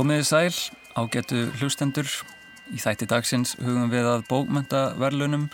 [0.00, 0.54] Komiði sæl,
[0.96, 2.08] ágætu hlustendur.
[2.72, 5.44] Í þætti dagsins hugum við að bókmöntaverlunum,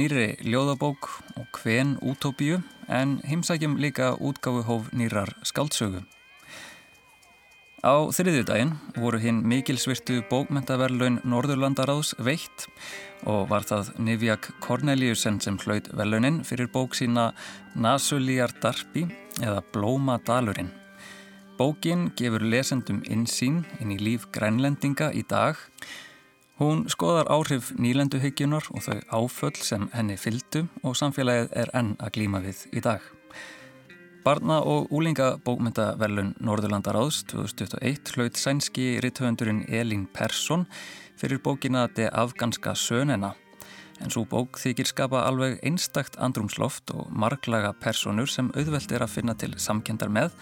[0.00, 6.00] nýri ljóðabók og hven útópíu en heimsækjum líka útgáfuhóf nýrar skaldsögu.
[7.84, 12.70] Á þriðjudaginn voru hinn mikilsvirtu bókmöntaverlun Norðurlandaráðs veitt
[13.28, 17.34] og var það Nivjak Korneliusen sem hlaut verlunin fyrir bók sína
[17.76, 19.10] Nasulíjar Darpi
[19.42, 20.78] eða Blómadalurinn.
[21.62, 25.60] Bókin gefur lesendum insýn inn í líf grænlendinga í dag.
[26.58, 32.10] Hún skoðar áhrif nýlenduhyggjunar og þau áföll sem henni fyldu og samfélagið er enn að
[32.16, 33.04] glíma við í dag.
[34.24, 40.66] Barna- og úlingabókmyndaverlun Norðurlandaráðs 2021 hlaut sænski ritthöfundurinn Elín Persson
[41.14, 43.36] fyrir bókina De afganska sönena.
[44.02, 49.14] En svo bók þykir skapa alveg einstakt andrumsloft og marglaga personur sem auðvelt er að
[49.14, 50.34] finna til samkendar með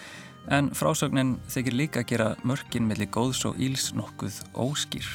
[0.48, 5.10] en frásögnin þykir líka að gera mörkin melli góðs og íls nokkuð óskýr.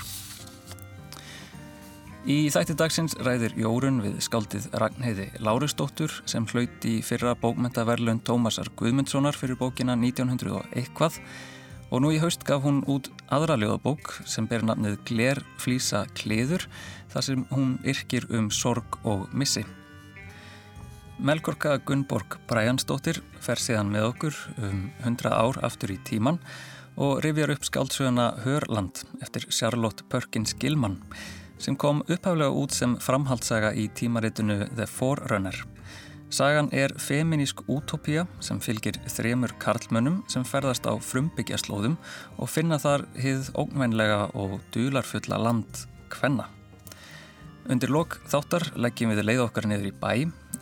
[2.25, 8.71] Í þætti dagsins ræðir Jórun við skaldið Ragnheiði Lárusdóttur sem hlaut í fyrra bókmyndaverlun Tómasar
[8.79, 11.19] Guðmundssonar fyrir bókina 1900 og eitthvað
[11.93, 16.65] og nú í haust gaf hún út aðra ljóðabók sem ber nafnið Gler flýsa kleður
[17.13, 19.61] þar sem hún yrkir um sorg og missi.
[21.17, 26.41] Melgorka Gunnborg Bræjansdóttir fer síðan með okkur um 100 ár aftur í tíman
[26.99, 30.99] og rifjar upp skáldsöguna Hörland eftir Charlotte Perkins Gilman
[31.57, 35.55] sem kom upphaflega út sem framhaldsaga í tímaritinu The Forerunner.
[36.29, 41.95] Sagan er feminísk útópía sem fylgir þremur karlmönnum sem ferðast á frumbyggjaslóðum
[42.35, 46.49] og finna þar hið ógnvænlega og dularfulla land Kvenna.
[47.71, 50.11] Undir lok þáttar leggjum við leið okkar niður í bæ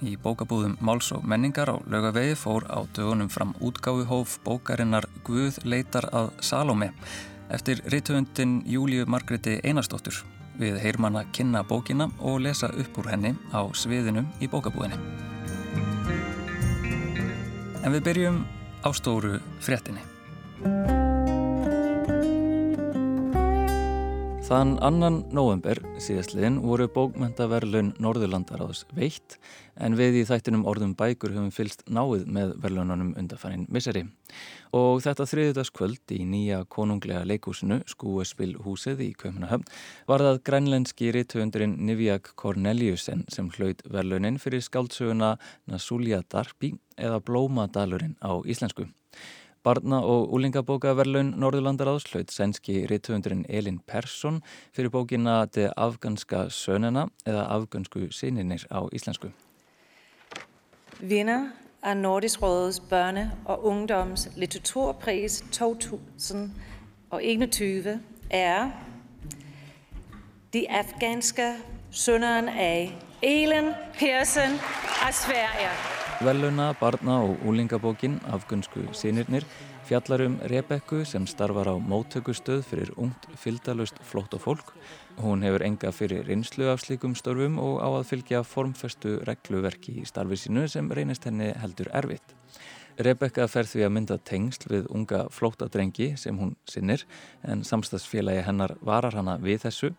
[0.08, 6.09] í bókabúðum Máls og menningar á lögavegi fór á dögunum fram útgáfuhóf bókarinnar Guð leitar
[6.12, 6.91] að Salome
[7.53, 10.24] eftir rítuundin Júliu Margreti Einarstóttur.
[10.59, 10.80] Við
[11.19, 15.00] að kynna bókina og lesa upp úr henni á sviðinu í bókabúðinni.
[17.84, 18.44] En við byrjum
[18.84, 21.03] á stóru fréttinni.
[24.44, 29.38] Þann annan november síðastliðin voru bókmentaverlun Norðurlandaráðs veitt
[29.80, 34.02] en við í þættinum orðum bækur höfum fylst náið með verlununum undarfærin Misseri.
[34.76, 39.64] Og þetta þriðudagskvöld í nýja konunglega leikúsinu, skúespil húsið í Kaupnahöfn,
[40.12, 45.38] var það grænlenski rithöfundurinn Nivjak Korneliusen sem hlaut verlunin fyrir skáldsöguna
[45.72, 48.90] Nasulja Darpi eða Blómadalurinn á íslensku.
[49.63, 54.41] Barna- og úlingabókaverlaun Norðurlandaráðs hlaut sænski rittöfundurinn Elin Persson
[54.75, 59.28] fyrir bókina De afganska sönena eða afgansku sininir á íslensku.
[61.00, 61.50] Vinder
[61.84, 68.72] af Nordisk Rådets børne- og ungdoms litteraturpris 2021 er
[70.53, 71.53] De afganske
[71.91, 74.59] sønneren af Elin Persson
[75.07, 75.93] af Sverige.
[76.23, 79.44] Veluna, barna og úlingabókin afgunsku sínirnir
[79.84, 84.72] fjallar um Rebekku sem starfar á móttökustöð fyrir ungt fylgdalust flótt og fólk.
[85.19, 90.06] Hún hefur enga fyrir rinslu af slíkum störfum og á að fylgja formfestu regluverki í
[90.07, 92.35] starfi sínu sem reynist henni heldur erfitt.
[93.02, 97.02] Rebekka fer því að mynda tengsl við unga flóttadrengi sem hún sinnir
[97.42, 99.90] en samstagsfélagi hennar varar hana við þessu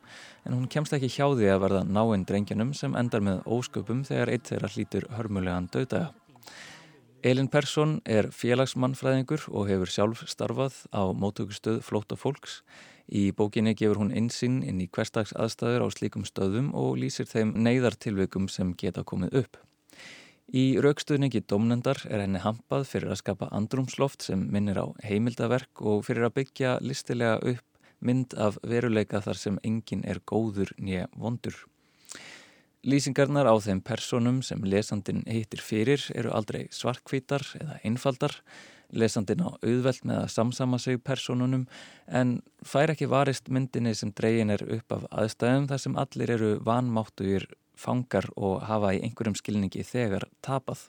[0.44, 4.30] en hún kemst ekki hjá því að verða náinn drengjunum sem endar með ósköpum þegar
[4.30, 6.12] eitt þeirra hlýtur hörmulegan döðdaga.
[7.24, 12.60] Elin Persson er félagsmannfræðingur og hefur sjálf starfað á mótökustöð flóta fólks.
[13.10, 17.56] Í bókinni gefur hún einsinn inn í hverstags aðstæður á slíkum stöðum og lýsir þeim
[17.58, 19.64] neyðartilveikum sem geta komið upp.
[20.52, 26.04] Í raukstuðningi domnendar er henni hampað fyrir að skapa andrumsloft sem minnir á heimildaverk og
[26.04, 27.64] fyrir að byggja listilega upp
[28.04, 31.56] mynd af veruleika þar sem enginn er góður nýja vondur.
[32.84, 38.36] Lýsingarnar á þeim personum sem lesandin heitir fyrir eru aldrei svartkvítar eða einfaldar.
[38.92, 41.64] Lesandin á auðvelt með að samsama sig personunum
[42.06, 46.50] en fær ekki varist myndinni sem dregin er upp af aðstæðum þar sem allir eru
[46.68, 50.86] vanmáttugir fangar og hafa í einhverjum skilningi þegar tapað.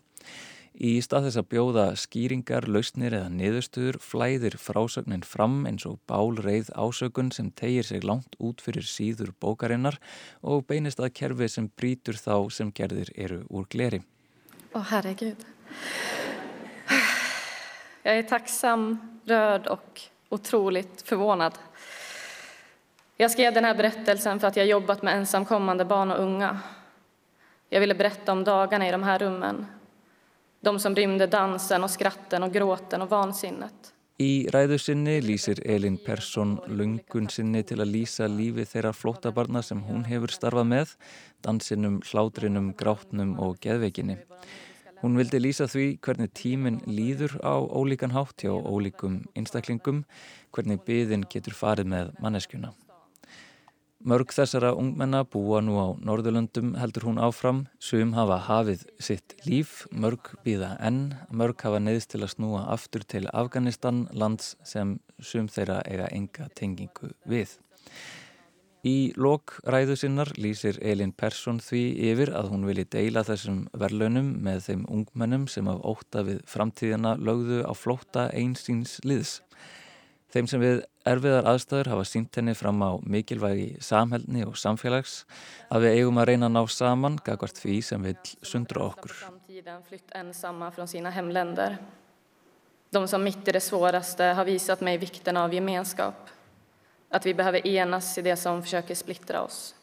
[0.75, 6.73] Í stað þess að bjóða skýringar, lausnir eða niðurstuður flæðir frásögnin fram eins og bálreið
[6.75, 9.95] ásökun sem tegir sig langt út fyrir síður bókarinnar
[10.43, 14.01] og beinist að kerfi sem brítur þá sem gerðir eru úr gleri.
[14.75, 15.45] Åh herregud.
[18.03, 21.57] Jag är tacksam, rörd och otroligt förvånad.
[23.17, 26.59] Jag skrev den här berättelsen för att jag jobbat med ensamkommande barn och unga.
[27.69, 29.65] Jag ville berätta om dagarna i de här rummen.
[30.59, 33.95] De som rymde dansen och skratten och gråten och vansinnet.
[34.15, 39.81] Í ræðu sinni lýsir Elin Persson lungun sinni til að lýsa lífi þeirra flóttabarna sem
[39.83, 40.93] hún hefur starfað með,
[41.43, 44.15] dansinum, hlátrinum, grátnum og geðveikinni.
[45.01, 50.05] Hún vildi lýsa því hvernig tíminn líður á ólíkan hátt hjá ólíkum einstaklingum,
[50.55, 52.71] hvernig byðin getur farið með manneskjuna.
[54.05, 59.87] Mörg þessara ungmenna búa nú á Norðurlöndum heldur hún áfram, sum hafa hafið sitt líf,
[59.89, 65.47] mörg býða enn, mörg hafa neyðst til að snúa aftur til Afganistan, lands sem sum
[65.49, 67.55] þeirra eiga enga tengingu við.
[68.85, 71.81] Í lok ræðu sinnar lýsir Elin Persson því
[72.11, 77.15] yfir að hún vilji deila þessum verlaunum með þeim ungmennum sem af óta við framtíðina
[77.17, 79.39] lögðu á flótta einsýns liðs.
[80.35, 85.21] Þeim sem við erfiðar aðstæður hafa sínt henni fram á mikilvægi samhælni og samfélags
[85.71, 89.13] að við eigum að reyna að ná saman gagvart því sem vil sundra okkur.
[92.91, 96.29] De som mitt i det svåraste har visat mig vikten av gemenskap.
[97.09, 99.74] Att vi behöver enas i det som försöker splittra oss.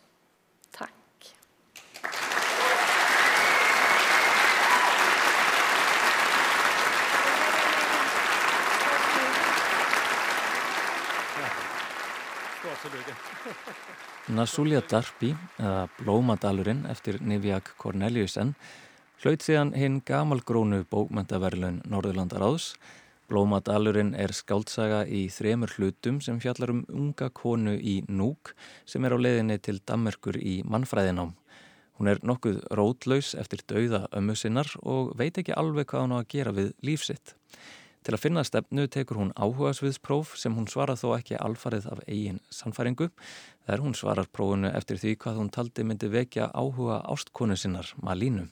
[14.32, 18.54] Nasulia Darby, eða Blómadalurinn eftir Nivjak Corneliusen,
[19.20, 22.70] hlaut síðan hinn gamalgrónu bókmentaverlun Norðurlandaráðs.
[23.28, 28.54] Blómadalurinn er skáltsaga í þremur hlutum sem fjallar um unga konu í Núk
[28.88, 31.34] sem er á leiðinni til Dammerkur í mannfræðinám.
[32.00, 36.18] Hún er nokkuð rótlaus eftir dauða ömmu sinnar og veit ekki alveg hvað hún á
[36.22, 37.36] að gera við lífsitt.
[38.02, 42.40] Til að finna stefnu tekur hún áhugasviðspróf sem hún svarar þó ekki alfarið af eigin
[42.50, 43.06] sannfæringu.
[43.68, 48.48] Þar hún svarar prófunu eftir því hvað hún taldi myndi vekja áhuga ástkonu sinnar, Malínu.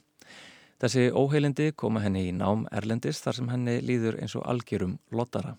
[0.79, 5.57] Þessi óheilindi koma henni í nám Erlendis þar sem henni líður eins og algjörum lottara.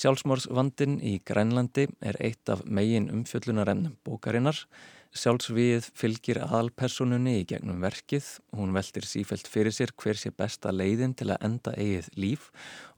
[0.00, 4.64] Sjálfsmórsvandin í Grænlandi er eitt af megin umfjöllunarennum bókarinnar
[5.10, 11.16] Sjálfsvíð fylgir aðalpersonunni í gegnum verkið, hún veldir sífelt fyrir sér hver sé besta leiðin
[11.18, 12.44] til að enda eigið líf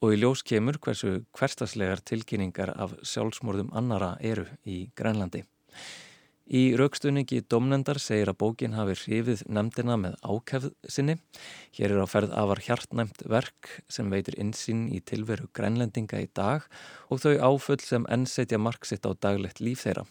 [0.04, 5.46] og í ljós kemur hversu hverstaslegar tilkynningar af sjálfsmorðum annara eru í Grænlandi.
[6.50, 11.14] Í raukstunningi domnendar segir að bókin hafi hrifið nefndina með ákefð sinni.
[11.76, 16.66] Hér er á ferð afar hjartnæmt verk sem veitur insýn í tilveru grænlendinga í dag
[17.08, 20.04] og þau áfull sem ennsetja marksitt á daglegt líf þeirra.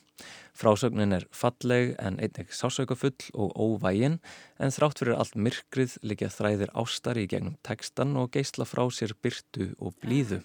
[0.55, 4.19] Frásögnin er falleg en einnig sásaukafull og óvægin
[4.59, 9.17] en þrátt fyrir allt myrkrið likja þræðir ástar í gegnum tekstan og geysla frá sér
[9.19, 10.41] byrtu og blíðu.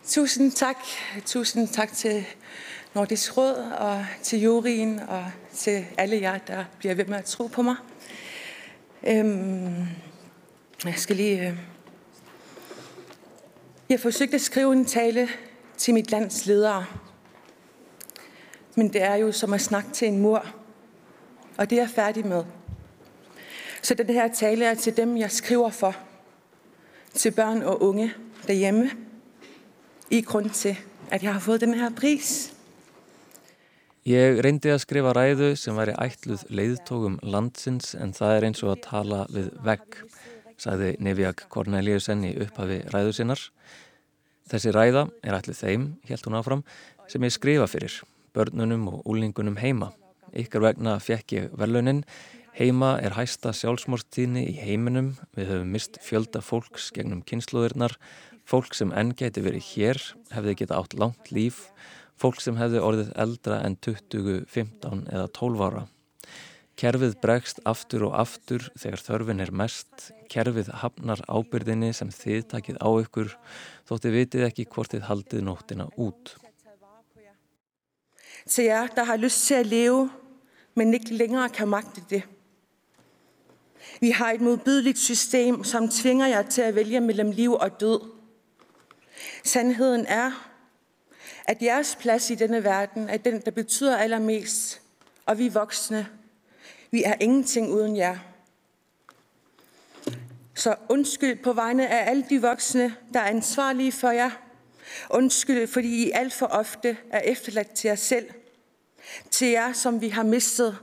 [0.00, 0.80] Tusind takk,
[1.28, 2.24] tusind takk til
[2.94, 7.46] Nordisk Råd og til juryen og til alle jer, der bliver ved med at tro
[7.46, 7.76] på mig.
[9.06, 9.86] Øhm,
[10.84, 11.48] jeg skal lige...
[11.48, 11.58] Øh,
[13.88, 15.28] jeg forsøgte at skrive en tale
[15.76, 16.86] til mit lands ledere.
[18.76, 20.46] Men det er jo som at snakke til en mur.
[21.56, 22.44] Og det er jeg færdig med.
[23.82, 25.96] Så den her tale er til dem, jeg skriver for.
[27.14, 28.12] Til børn og unge
[28.46, 28.90] derhjemme.
[30.10, 30.78] I grund til,
[31.10, 32.54] at jeg har fået den her pris.
[34.08, 38.70] Ég reyndi að skrifa ræðu sem væri ætluð leiðtógum landsins en það er eins og
[38.72, 39.98] að tala við vegg,
[40.56, 43.42] sagði Neviak Korneliusen í upphafi ræðu sinnar.
[44.48, 46.64] Þessi ræða er ætluð þeim, helt hún áfram,
[47.12, 47.98] sem ég skrifa fyrir,
[48.32, 49.92] börnunum og úlingunum heima.
[50.32, 52.00] Ykkar vegna fekk ég verlunin.
[52.56, 55.18] Heima er hæsta sjálfsmórstíðni í heiminum.
[55.36, 58.00] Við höfum mist fjölda fólks gegnum kynnslóðirnar.
[58.48, 61.66] Fólk sem enn geti verið hér hefði geta átt langt líf
[62.20, 65.86] fólk sem hefði orðið eldra en 20, 15 eða 12 ára.
[66.80, 72.78] Kerfið bregst aftur og aftur þegar þörfin er mest, kerfið hafnar ábyrðinni sem þið takið
[72.80, 73.34] á ykkur
[73.88, 76.36] þótti vitið ekki hvort þið haldið nóttina út.
[78.48, 80.08] Til jer, der har lyst til at leve,
[80.74, 82.22] men ikke længere kan magte det.
[84.00, 88.08] Vi har et modbydeligt system, som tvinger jer til at vælge mellem liv og død.
[89.44, 90.49] Sandheden er,
[91.44, 94.80] at jeres plads i denne verden er den, der betyder allermest,
[95.26, 96.08] og vi voksne,
[96.90, 98.18] vi er ingenting uden jer.
[100.54, 104.30] Så undskyld på vegne af alle de voksne, der er ansvarlige for jer.
[105.10, 108.30] Undskyld, fordi I alt for ofte er efterladt til jer selv.
[109.30, 110.78] Til jer, som vi har mistet,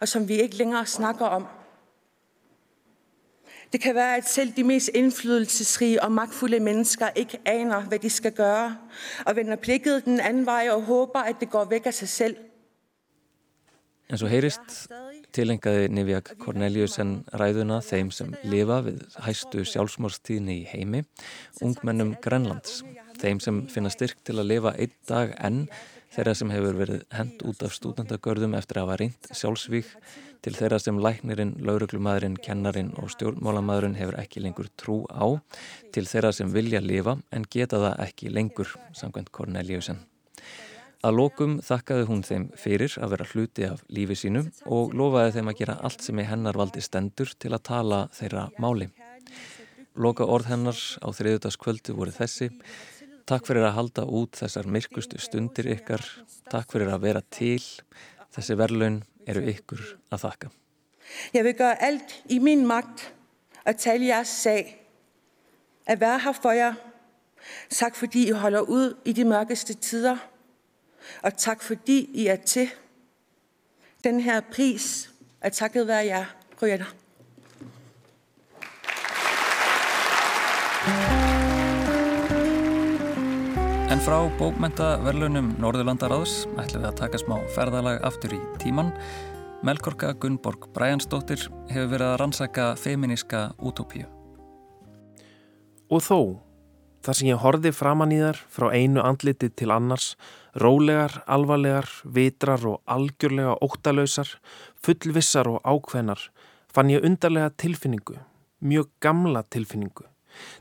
[0.00, 1.46] og som vi ikke længere snakker om.
[3.74, 8.10] Det kan være, at selv de mest indflydelsesrige og magtfulde mennesker ikke aner, hvad de
[8.10, 8.76] skal gøre,
[9.26, 12.36] og vender blikket den anden vej og håber, at det går væk af sig selv.
[14.10, 14.90] En svo heyrist
[15.34, 21.00] tilengaði Nivjak Corneliusen ræðuna þeim sem lifa við hæstu sjálfsmórstíðni í heimi,
[21.58, 22.84] ungmennum Grenlands,
[23.18, 25.64] þeim sem finna styrk til að lifa einn dag enn
[26.14, 29.90] þeirra sem hefur verið hend út af stúdendagörðum eftir að hafa reynd sjálfsvík
[30.44, 35.40] til þeirra sem læknirinn, lauruglumadurinn, kennarin og stjórnmálamadurinn hefur ekki lengur trú á,
[35.94, 40.02] til þeirra sem vilja lifa en geta það ekki lengur, samkvæmt Corneliusen.
[41.04, 45.50] Að lokum þakkaði hún þeim fyrir að vera hluti af lífi sínu og lofaði þeim
[45.52, 48.88] að gera allt sem í hennar valdi stendur til að tala þeirra máli.
[50.00, 52.48] Loka orð hennar á þriðutaskvöldu voru þessi.
[53.28, 56.04] Takk fyrir að halda út þessar myrkustu stundir ykkar.
[56.52, 57.60] Takk fyrir að vera til.
[58.34, 60.50] Þessi verðlaun eru ykkur að þakka.
[61.34, 63.12] Jeg vil gøre alt i min magt
[63.64, 64.80] at tale jeres sag.
[65.86, 66.74] At være her for jer.
[67.70, 70.16] Tak fordi I holder ud i de mørkeste tider.
[71.22, 72.70] Og tak fordi I er til.
[74.04, 76.24] Den her pris er takket være jer,
[76.62, 76.94] Røger.
[83.94, 88.88] En frá bókmentaverlunum Norðurlandaráðs ætlum við að taka smá ferðalag aftur í tíman.
[89.62, 94.08] Melkorka Gunnborg Bræjansdóttir hefur verið að rannsaka feminíska útópíu.
[95.94, 96.18] Og þó,
[97.06, 100.16] þar sem ég horfi framann í þar frá einu andliti til annars,
[100.58, 104.32] rólegar, alvarlegar, vitrar og algjörlega óttalösar,
[104.82, 106.32] fullvissar og ákveðnar,
[106.74, 108.18] fann ég undarlega tilfinningu,
[108.58, 110.08] mjög gamla tilfinningu.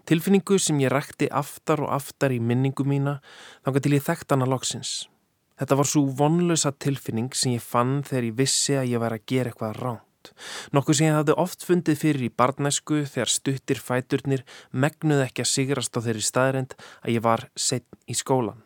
[0.10, 3.20] Tilfinningu sem ég rækti aftar og aftar í minningu mína
[3.66, 4.94] þángar til ég þekkt hana loksins.
[5.60, 9.26] Þetta var svo vonlösa tilfinning sem ég fann þegar ég vissi að ég var að
[9.30, 10.10] gera eitthvað ránt.
[10.74, 15.52] Nokkuð sem ég hafði oft fundið fyrir í barnæsku þegar stuttir fæturnir megnuð ekki að
[15.52, 18.64] sigrast á þeirri staðrend að ég var setn í skólan.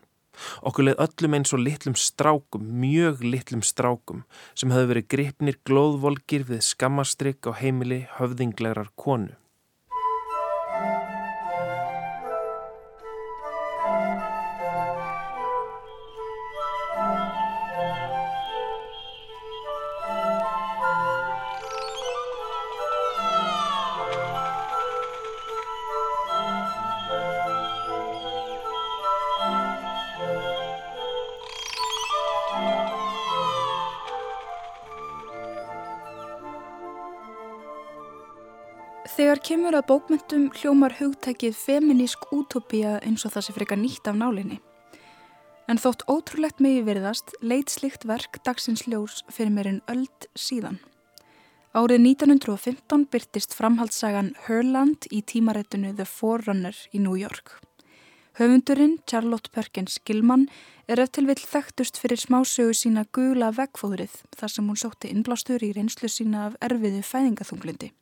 [0.61, 4.23] Okkur leið öllum eins og litlum strákum, mjög litlum strákum
[4.53, 9.33] sem höfðu verið gripnir glóðvolgir við skammastrygg á heimili höfðinglegar konu.
[39.87, 44.57] Bókmyndum hljómar hugtækið feminísk útópía eins og það sé freka nýtt af nálinni.
[45.71, 50.81] En þótt ótrúlegt megi virðast leit slikt verk dagsins ljós fyrir meirinn öld síðan.
[51.71, 57.61] Árið 1915 byrtist framhaldssagan Herland í tímaréttinu The Forerunner í New York.
[58.41, 60.49] Höfundurinn Charlotte Perkins Gilman
[60.87, 65.71] er eftir vill þekktust fyrir smásögu sína gula vegfóðrið þar sem hún sótti innblástur í
[65.79, 67.93] reynslu sína af erfiðu fæðingaþunglindi.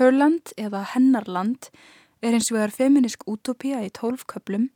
[0.00, 1.68] Herland eða Hennarland
[2.24, 4.70] er eins og vegar feminisk útópía í tólf köplum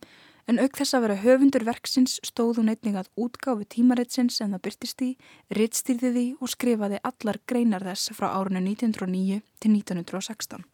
[0.45, 4.65] en auk þess að vera höfundur verksins stóð hún einnig að útgáfi tímaritsins en það
[4.67, 5.11] byrtist í,
[5.57, 10.69] rittstýrði því og skrifaði allar greinar þess frá árinu 1909 til 1916.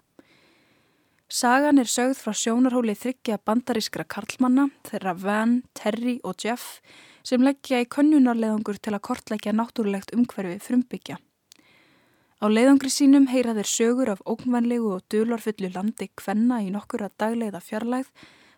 [1.31, 6.81] Sagan er sögð frá sjónarhóli þryggja bandarískra karlmanna þeirra Van, Terry og Jeff
[7.23, 11.23] sem leggja í könnunarleðangur til að kortleggja náttúrulegt umhverfi frumbyggja.
[12.41, 17.19] Á leiðangri sínum heyra þeir sögur af ógnvænlegu og dulorfullu landi kvenna í nokkur að
[17.21, 18.09] dagleiða fjarlægð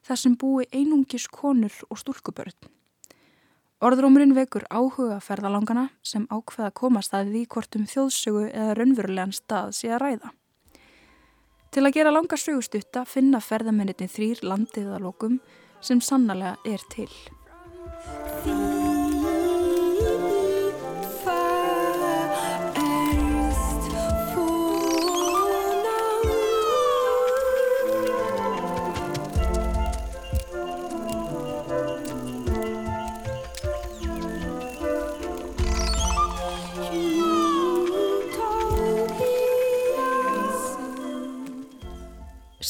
[0.06, 2.54] þar sem búi einungis konur og stúlkubörn.
[3.82, 9.74] Orðrómurinn vekur áhuga ferðalangana sem ákveða komast að því hvort um þjóðsögu eða raunverulegan stað
[9.74, 10.30] sé að ræða.
[11.74, 15.40] Til að gera langa sögustutta finna ferðamennitin þrýr landið að lokum
[15.82, 17.10] sem sannlega er til.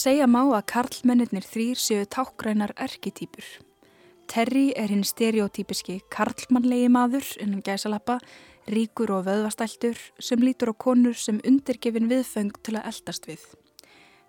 [0.03, 3.45] Segja má að karlmennir þrýr séu tákgrænar erketýpur.
[4.27, 8.17] Terry er hinn stereotypiski karlmannlegi maður innan gæsalappa,
[8.67, 13.45] ríkur og vöðvastæltur sem lítur á konur sem undirgefin viðföng til að eldast við.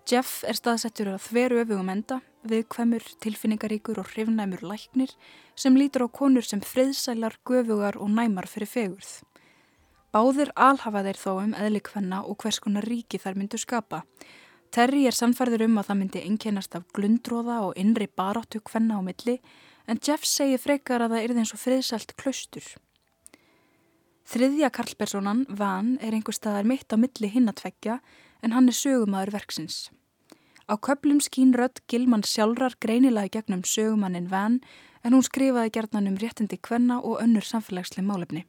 [0.06, 5.16] Jeff er staðsettur að þveru öfugum enda, viðkvæmur, tilfinningaríkur og hrifnæmur læknir
[5.58, 9.24] sem lítur á konur sem friðsælar, göfugar og næmar fyrir fegurð.
[10.14, 14.04] Báðir alhafa þeir þó um eðlikvenna og hvers konar ríki þær myndu skapa.
[14.74, 19.06] Terry er samfærður um að það myndi einkennast af glundróða og innri baráttu hvenna á
[19.06, 19.36] milli
[19.86, 22.66] en Jeff segir frekar að það er eins og friðsælt klaustur.
[24.26, 28.00] Þriðja karlpersonan, Van, er einhver staðar mitt á milli hinn að tveggja
[28.42, 29.76] en hann er sögumæður verksins.
[30.66, 34.58] Á köplum skín rödd Gilman sjálfrar greinilega gegnum sögumannin Van
[35.04, 38.42] en hún skrifaði gerðnan um réttindi kvenna og önnur samfélagslega málefni.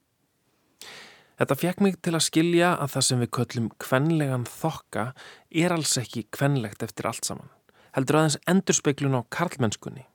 [1.35, 5.05] Þetta fekk mig til að skilja að það sem við köllum kvenlegan þokka
[5.51, 7.51] er alls ekki kvenlegt eftir allt saman.
[7.95, 10.07] Heldur aðeins endurspeglun á karlmennskunni.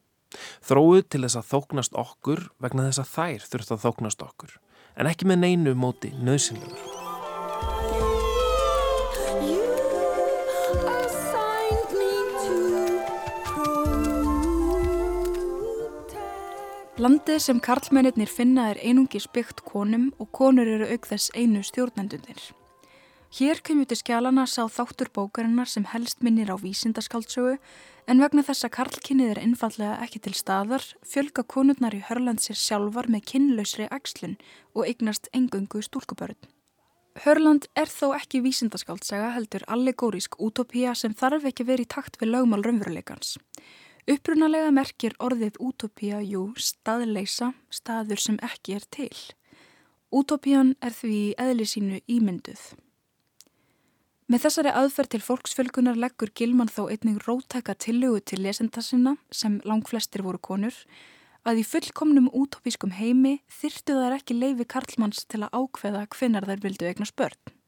[0.65, 4.57] Þróuð til þess að þóknast okkur vegna þess að þær þurft að þóknast okkur
[5.01, 7.00] en ekki með neinu móti nöðsynlegur.
[17.01, 22.43] Landið sem karlmennir finna er einungis byggt konum og konur eru auk þess einu stjórnendunir.
[23.39, 27.57] Hér kemur til skjálana sá þáttur bókarinnar sem helst minnir á vísindaskáldsögu
[28.05, 32.61] en vegna þess að karlkinnið er einfallega ekki til staðar fjölga konurnar í Hörland sér
[32.61, 34.37] sjálfar með kinnlausri ægslun
[34.77, 36.37] og eignast engungu stúlkubörn.
[37.25, 42.37] Hörland er þó ekki vísindaskáldsega heldur allegórisk útopía sem þarf ekki verið í takt við
[42.37, 43.39] lögmál raunveruleikans.
[44.11, 49.13] Upprunalega merkir orðið útópía jú staðleisa, staður sem ekki er til.
[50.11, 52.65] Útópían er því eðli sínu ímynduð.
[54.27, 59.61] Með þessari aðferð til fólksfjölgunar leggur Gilman þó einnig rótæka tillögu til lesenda sinna, sem
[59.63, 60.75] lang flestir voru konur,
[61.47, 66.67] að í fullkomnum útópískum heimi þyrtu þær ekki leifi Karlmanns til að ákveða hvenar þær
[66.67, 67.60] vildu eigna spörn.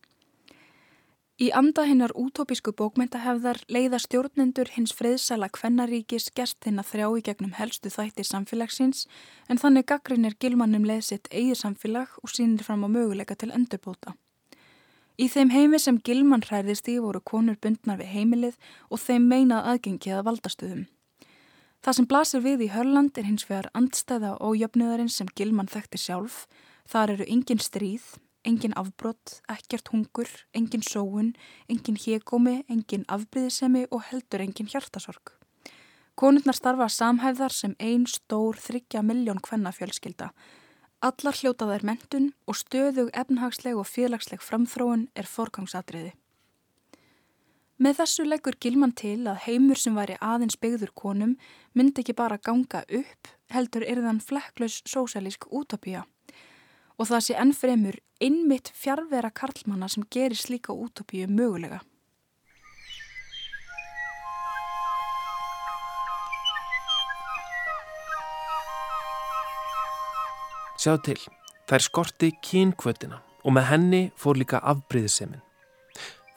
[1.41, 7.23] Í anda hinnar útópísku bókmyndahefðar leiða stjórnendur hins friðsæla kvennaríkis gerst hinn að þrjá í
[7.29, 9.07] gegnum helstu þætti samfélagsins
[9.49, 14.13] en þannig gaggrinir gilmannum leið sitt eigið samfélag og sínir fram á möguleika til endurbóta.
[15.17, 18.59] Í þeim heimi sem gilmann hræðist í voru konur bundnar við heimilið
[18.91, 20.85] og þeim meinað aðgengið að valdastuðum.
[21.83, 25.99] Það sem blasir við í Hörland er hins vegar andstæða og jöfnuðarinn sem gilmann þekkti
[25.99, 26.45] sjálf.
[26.87, 28.05] Þar eru engin stríð,
[28.45, 31.33] engin afbrott, ekkert hungur, engin sóun,
[31.71, 35.35] engin hégómi, engin afbríðisemi og heldur engin hjartasorg.
[36.19, 40.33] Konurnar starfa samhæðar sem ein stór þryggja miljón kvennafjölskylda.
[41.03, 46.13] Allar hljótaðar mentun og stöðug efnhagsleg og félagsleg framþróun er forgangsatriði.
[47.83, 51.33] Með þessu leggur Gilman til að heimur sem væri aðeins byggður konum
[51.75, 56.05] myndi ekki bara ganga upp, heldur er þann flekklaus sósælísk útopía
[56.99, 61.83] og það sé ennfremur innmitt fjárvera karlmanna sem gerir slíka útopíu mögulega.
[70.83, 71.21] Sjá til,
[71.71, 75.43] þær skorti kynkvötina og með henni fór líka afbríðisemin.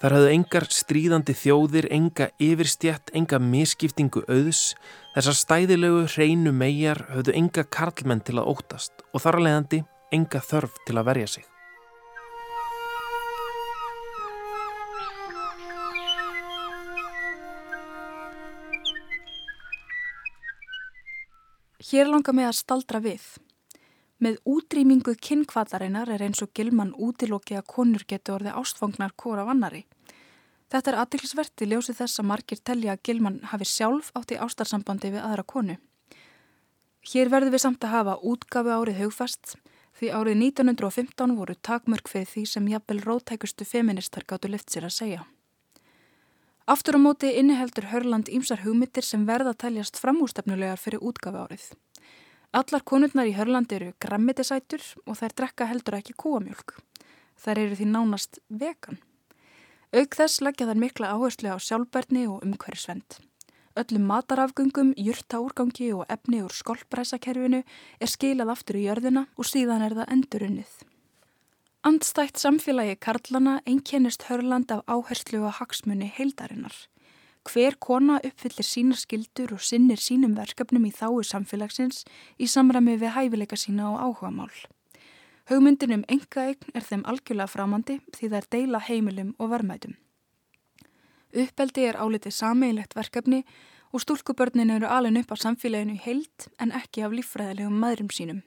[0.01, 4.75] Þar hafðu engar stríðandi þjóðir, enga yfirstjætt, enga miskiptingu auðs,
[5.15, 9.79] þessar stæðilegu hreinu megar hafðu enga karlmenn til að óttast og þar að leiðandi
[10.13, 11.45] enga þörf til að verja sig.
[21.85, 23.23] Hér langar mig að staldra við.
[24.17, 29.83] Með útrýmingu kynkvallarinnar er eins og gilmann útilóki að konur getur orðið ástfangnar kóra vannari.
[30.71, 34.39] Þetta er aðtilsvert í ljósi þess að margir telja að gilmann hafi sjálf átt í
[34.41, 35.77] ástarsambandi við aðra konu.
[37.05, 39.57] Hér verður við samt að hafa útgafu árið hugfast
[39.95, 44.95] því árið 1915 voru takmörk fyrir því sem jafnvel rótækustu feministar gáttu lift sér að
[44.97, 45.23] segja.
[46.67, 51.67] Aftur á móti inniheldur Hörland ímsar hugmyndir sem verða að taljast framústefnulegar fyrir útgafu árið.
[52.55, 56.73] Allar konurnar í Hörland eru grammitisætur og þær drekka heldur ekki kúamjölk.
[57.37, 58.97] Þær eru því nánast vegan.
[59.93, 63.19] Auk þess leggja þær mikla áherslu á sjálfberni og umhverjusvend.
[63.75, 67.59] Öllum matarafgöngum, jurtaúrgangi og efni úr skolpræsakerfinu
[67.99, 70.75] er skilað aftur í jörðina og síðan er það endurunnið.
[71.83, 76.77] Andstætt samfélagi Karlana einkennist Hörland af áherslu og hagsmunni heildarinnar.
[77.43, 82.05] Hver kona uppfyllir sína skildur og sinnir sínum verkefnum í þáu samfélagsins
[82.39, 84.55] í samræmi við hæfileika sína og áhuga mál.
[85.51, 89.99] Haugmyndin um engaegn er þeim algjörlega framandi því það er deila heimilum og verðmætum.
[91.35, 93.41] Uppeldi er álitið sameigilegt verkefni
[93.91, 98.41] og stúlkubörnin eru alveg upp á samfélaginu heilt en ekki af líffræðilegum maðurum sínum.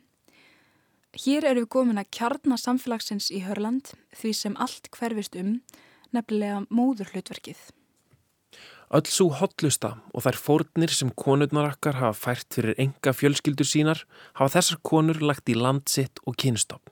[1.18, 5.58] Hér eru við komin að kjarna samfélagsins í Hörland því sem allt hverfist um,
[6.12, 7.60] nefnilega móður hlutverkið.
[8.88, 14.06] Öll svo hotlusta og þær fórnir sem konurnarakkar hafa fært fyrir enga fjölskyldur sínar
[14.38, 16.84] hafa þessar konur lagt í landsitt og kynstofn.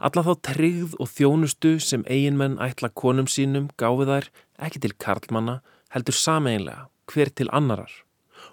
[0.00, 4.30] Alla þá tryggð og þjónustu sem eiginmenn ætla konum sínum gáfi þær
[4.66, 5.60] ekki til karlmanna
[5.94, 7.92] heldur sameinlega hver til annarar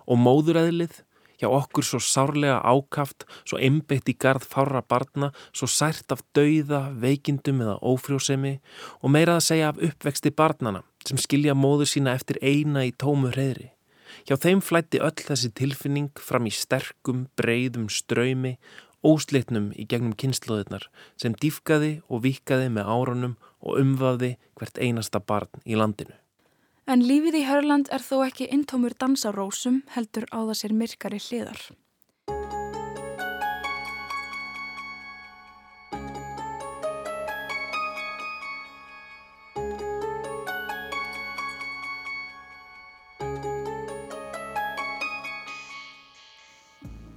[0.07, 1.03] og móðuræðlið,
[1.37, 6.87] hjá okkur svo sárlega ákaft, svo einbeitt í gard fára barna, svo sært af dauða,
[6.97, 8.57] veikindum eða ófrjósemi
[9.01, 13.31] og meirað að segja af uppvexti barnana sem skilja móður sína eftir eina í tómu
[13.35, 13.71] hreðri.
[14.27, 18.55] Hjá þeim flætti öll þessi tilfinning fram í sterkum, breyðum ströymi,
[19.05, 20.87] óslitnum í gegnum kynnslóðirnar
[21.19, 26.15] sem dýfkaði og vikaði með árunum og umvaði hvert einasta barn í landinu.
[26.87, 31.59] En lífið í Hörland er þó ekki intómur dansarósum heldur á það sér myrkari hliðar.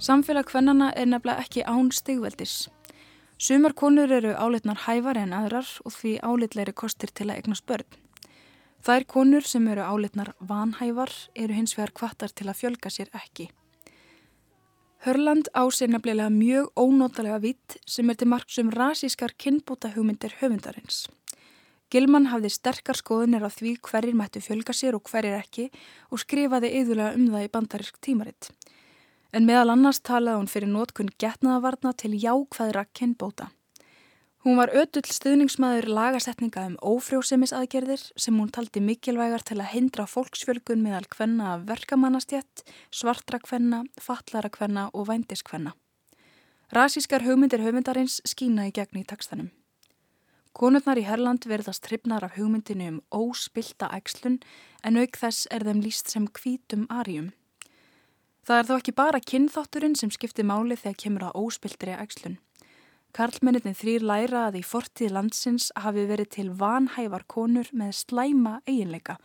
[0.01, 2.71] Samfélag hvennana er nefnilega ekki án stigveldis.
[3.37, 7.85] Sumar konur eru álitnar hæfari en aðrar og því álitleiri kostir til að eignast börn.
[8.81, 13.51] Þær konur sem eru álitnar vanhævar eru hins vegar kvartar til að fjölga sér ekki.
[15.05, 21.11] Hörland á sér nefnilega mjög ónótalega vitt sem er til margsum rasískar kynbúta hugmyndir höfundarins.
[21.93, 25.69] Gilman hafði sterkar skoðunir á því hverjir mættu fjölga sér og hverjir ekki
[26.09, 28.49] og skrifaði yðurlega um það í bandarisk tímaritt.
[29.31, 33.47] En meðal annars talaði hún fyrir nótkunn getnaðavarna til jákvæðra kynbóta.
[34.41, 40.81] Hún var ötull stuðningsmaður lagasetninga um ófrjósemisaðgerðir sem hún taldi mikilvægar til að hindra fólksfjölgun
[40.81, 45.75] meðal kvenna af verkamannastjett, svartra kvenna, fallara kvenna og vændiskvenna.
[46.73, 49.51] Rasískar hugmyndir hugmyndarins skína í gegn í takstanum.
[50.57, 54.41] Konurnar í Herland verðast tripnar af hugmyndinu um óspilta ægslun
[54.83, 57.29] en auk þess er þeim líst sem kvítum arjum.
[58.41, 62.39] Það er þó ekki bara kynþátturinn sem skiptir máli þegar kemur að óspiltri ægslun.
[63.13, 69.17] Karlmennitin þrýr læra að í fortíð landsins hafi verið til vanhævar konur með slæma eiginleika,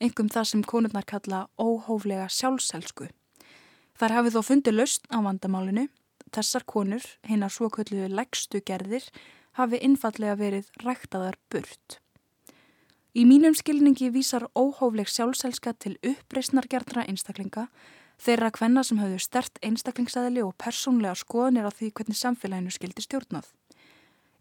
[0.00, 3.08] engum það sem konurnar kalla óhóflega sjálfselsku.
[3.98, 5.88] Þar hafi þó fundið löst á vandamálinu,
[6.32, 9.04] þessar konur, hinnar svokölluðu leggstu gerðir,
[9.58, 11.98] hafi innfallega verið ræktaðar burt.
[13.12, 17.66] Í mínum skilningi vísar óhófleg sjálfselska til uppreysnargerðra einstaklinga
[18.22, 23.48] Þeirra hvenna sem hafðu stert einstaklingsæðili og persónlega skoðanir á því hvernig samfélaginu skildi stjórnað.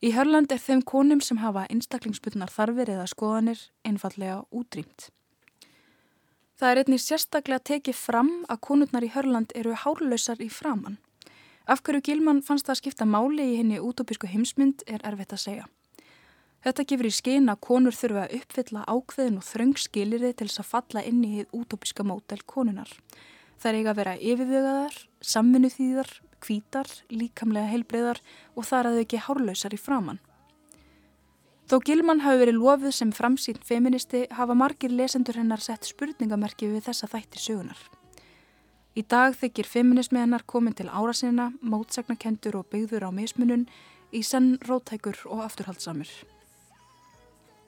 [0.06, 5.08] Í Hörland er þeim konum sem hafa einstaklingsbyrnar þarfir eða skoðanir einfallega útrýmt.
[6.62, 11.00] Það er einnig sérstaklega tekið fram að konurnar í Hörland eru hárlausar í framann.
[11.66, 15.42] Af hverju Gilman fannst það að skipta máli í henni útópisku heimsmynd er erfitt að
[15.48, 15.66] segja.
[16.62, 20.62] Þetta gefur í skein að konur þurfa að uppfylla ákveðin og þröng skilirði til þess
[20.62, 22.94] að falla inn í útópiska mótel konunar.
[23.62, 28.22] Það er eiga að vera yfirvögaðar, samvinnu þýðar, kvítar, líkamlega heilbreyðar
[28.58, 30.22] og þar að þau ekki hárlausar í framann.
[31.70, 36.90] Þó Gilman hafi verið lofið sem framsýn feministi hafa margir lesendur hennar sett spurningamerki við
[36.90, 37.84] þessa þættir sögunar.
[38.98, 43.70] Í dag þykir feminismi hennar komin til árasinna, mótsagnakendur og byggður á mismunun
[44.12, 46.10] í senn rótækur og afturhaldsamur.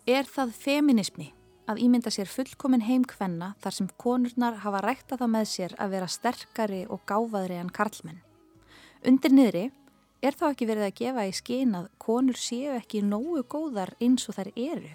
[0.04, 1.30] Er það feminismi?
[1.70, 6.10] Að ímynda sér fullkomin heimkvenna þar sem konurnar hafa rækta það með sér að vera
[6.12, 8.20] sterkari og gáfaðri en karlmenn.
[9.08, 9.64] Undir niðri
[10.24, 14.28] er þá ekki verið að gefa í skin að konur séu ekki nógu góðar eins
[14.32, 14.92] og þær eru.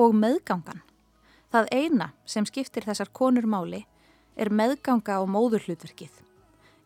[0.00, 0.84] Og meðgangan.
[1.50, 3.82] Það eina sem skiptir þessar konur máli
[4.36, 6.12] er meðganga á móðurhlutverkið.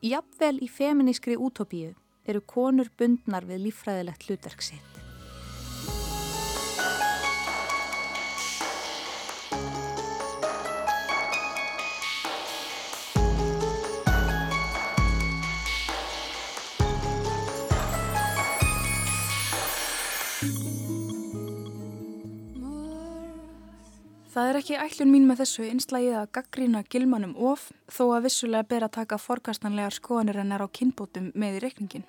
[0.04, 1.94] Jafnvel í feminískri útópíu
[2.26, 4.93] eru konur bundnar við lífræðilegt hlutverksitt.
[24.34, 28.66] Það er ekki ætlun mín með þessu einslægið að gaggrína gilmanum of þó að vissulega
[28.66, 32.06] ber að taka forkastanlegar skoðanir hennar á kynbótum með í reikningin.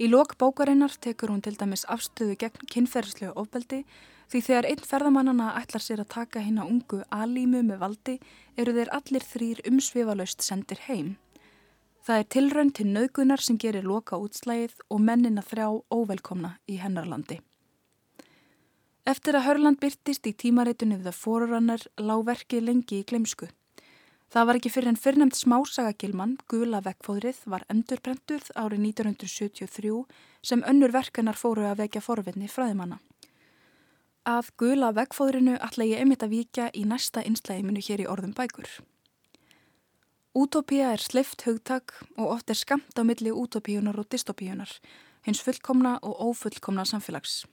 [0.00, 3.82] Í lok bókarinnar tekur hún til dæmis afstöðu gegn kynferðslega ofbeldi
[4.32, 8.16] því þegar einn ferðamannana ætlar sér að taka hinn á ungu alímu með valdi
[8.56, 11.18] eru þeir allir þrýr umsvifalaust sendir heim.
[12.08, 17.42] Það er tilrönd til naugunar sem gerir loka útslægið og mennina þrjá óvelkomna í hennarlandi.
[19.08, 23.46] Eftir að Hörland byrtist í tímaritunni The Forerunner lág verkið lengi í glemsku.
[24.28, 30.04] Það var ekki fyrir en fyrrnemt smásagagilmann, Gula vekkfóðrið, var endurbrenduð árið 1973
[30.44, 33.00] sem önnur verkanar fóru að vekja forvinni fræðimanna.
[34.28, 38.68] Að Gula vekkfóðrinu ætla ég einmitt að vika í næsta einslægiminu hér í orðum bækur.
[40.36, 44.68] Útópía er slift hugtak og oft er skamt á milli útópíunar og dystopíunar,
[45.24, 47.46] hins fullkomna og ófullkomna samfélags.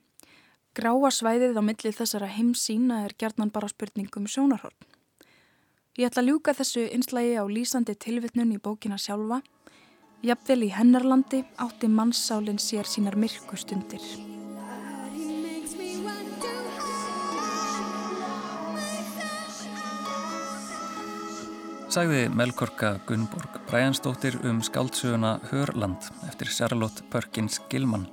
[0.76, 4.76] Gráa svæðið á millið þessara heimsína er gerðnan bara spurningum sjónarhorn.
[5.96, 9.40] Ég ætla að ljúka þessu einslægi á lýsandi tilvittnun í bókina sjálfa.
[10.20, 14.04] Jafnvel í hennarlandi átti mannssálinn sér sínar myrku stundir.
[21.88, 28.10] Sagði Melkorka Gunnborg Bræjansdóttir um skáldsöguna Hörland eftir Charlotte Perkins Gilman.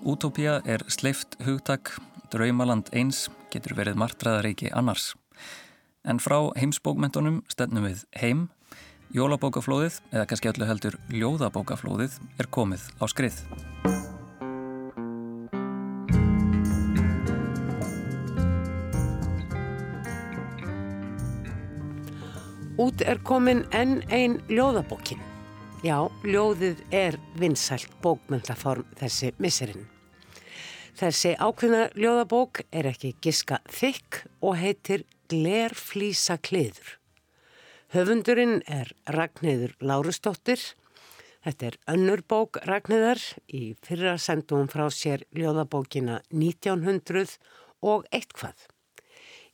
[0.00, 1.90] Utopia er sleift hugtak,
[2.32, 5.12] draumaland eins getur verið martraðareiki annars.
[6.08, 8.46] En frá heimsbókmentunum stennum við heim,
[9.12, 13.42] jólabókaflóðið eða kannski öllu heldur ljóðabókaflóðið er komið á skrið.
[22.80, 25.29] Út er komin enn ein ljóðabókin.
[25.80, 29.86] Já, ljóðið er vinsælt bókmyndaform þessi misserinn.
[30.92, 36.98] Þessi ákveðna ljóðabók er ekki giska þykk og heitir Glerflísa kliður.
[37.96, 40.60] Höfundurinn er Ragnæður Lárustóttir.
[41.46, 43.22] Þetta er önnur bók Ragnæðar.
[43.48, 47.38] Í fyrra sendum hún frá sér ljóðabókina 1900
[47.80, 48.68] og eitthvað.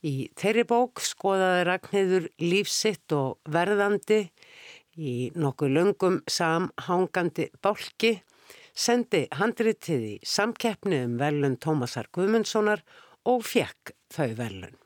[0.03, 4.25] Í þeirri bók skoðaði Ragnæður lífsitt og verðandi
[4.97, 8.17] í nokkuð löngum samhangandi bálki,
[8.77, 12.83] sendi handritið í samkeppni um velun Tómasar Guðmundssonar
[13.29, 14.77] og fekk þau velun.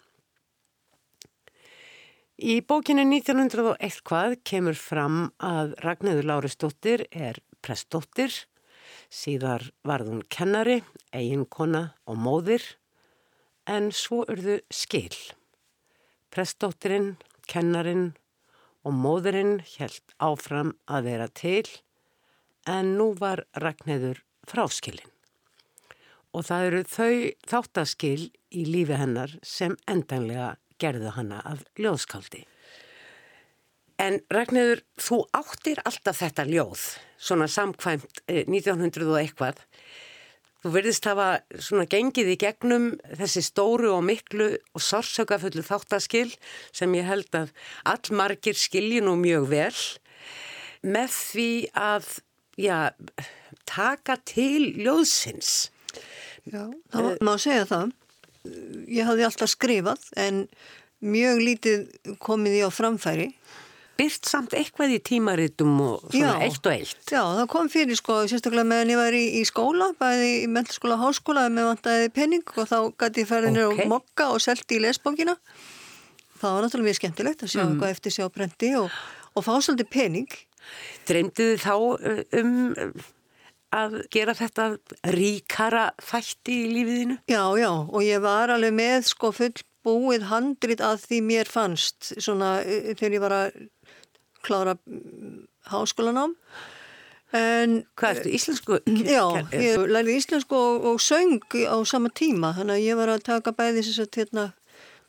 [2.41, 8.33] Í bókinu 1901 hvað kemur fram að Ragnæður Lárisdóttir er prestdóttir,
[9.13, 10.79] síðar varð hún kennari,
[11.13, 12.65] eiginkona og móðir,
[13.69, 15.13] en svo urðu skil.
[16.33, 17.19] Prestdóttirinn,
[17.51, 18.15] kennarin
[18.87, 21.67] og móðurinn held áfram að vera til,
[22.69, 25.11] en nú var Ragnæður fráskilinn.
[26.31, 27.15] Og það eru þau
[27.51, 32.45] þáttaskil í lífi hennar sem endanlega gerðu hana af ljóðskaldi.
[34.01, 36.85] En Ragnarður, þú áttir alltaf þetta ljóð,
[37.21, 39.61] svona samkvæmt eh, 1900 og eitthvað.
[40.61, 46.29] Þú verðist hafa svona gengið í gegnum þessi stóru og miklu og sársökafullu þáttaskil
[46.77, 47.55] sem ég held að
[47.89, 49.79] allmargir skilji nú mjög vel
[50.85, 52.11] með því að
[52.61, 52.93] já,
[53.69, 55.71] taka til ljóðsins.
[56.45, 57.97] Já, það má segja það
[58.89, 60.45] ég hafði alltaf skrifað en
[61.01, 63.29] mjög lítið komið í á framfæri.
[64.01, 67.03] Byrt samt eitthvað í tímaritum og svona já, eitt og eitt?
[67.13, 70.97] Já, það kom fyrir sko, sérstaklega meðan ég var í, í skóla, bæði í mentalskóla
[70.97, 73.87] og háskóla með vantæði penning og þá gæti ég ferðinir okay.
[73.87, 75.37] á mokka og selti í lesbókina.
[76.41, 77.73] Það var náttúrulega mjög skemmtilegt að sjá mm.
[77.75, 79.01] eitthvað eftir sjá brendi og,
[79.37, 80.37] og fá svolítið penning.
[81.09, 82.55] Dreymdiði þá uh, um
[83.71, 84.71] að gera þetta
[85.15, 87.19] ríkara þætti í lífiðinu?
[87.31, 89.53] Já, já, og ég var alveg með sko full
[89.87, 93.61] búið handrit að því mér fannst svona e, þegar ég var að
[94.47, 96.37] klára mm, háskólanám.
[97.37, 98.81] En Hvað ertu, íslensku?
[99.17, 99.23] Já,
[99.55, 103.55] ég lærði íslensku og, og söng á sama tíma, þannig að ég var að taka
[103.55, 104.47] bæði þess að hérna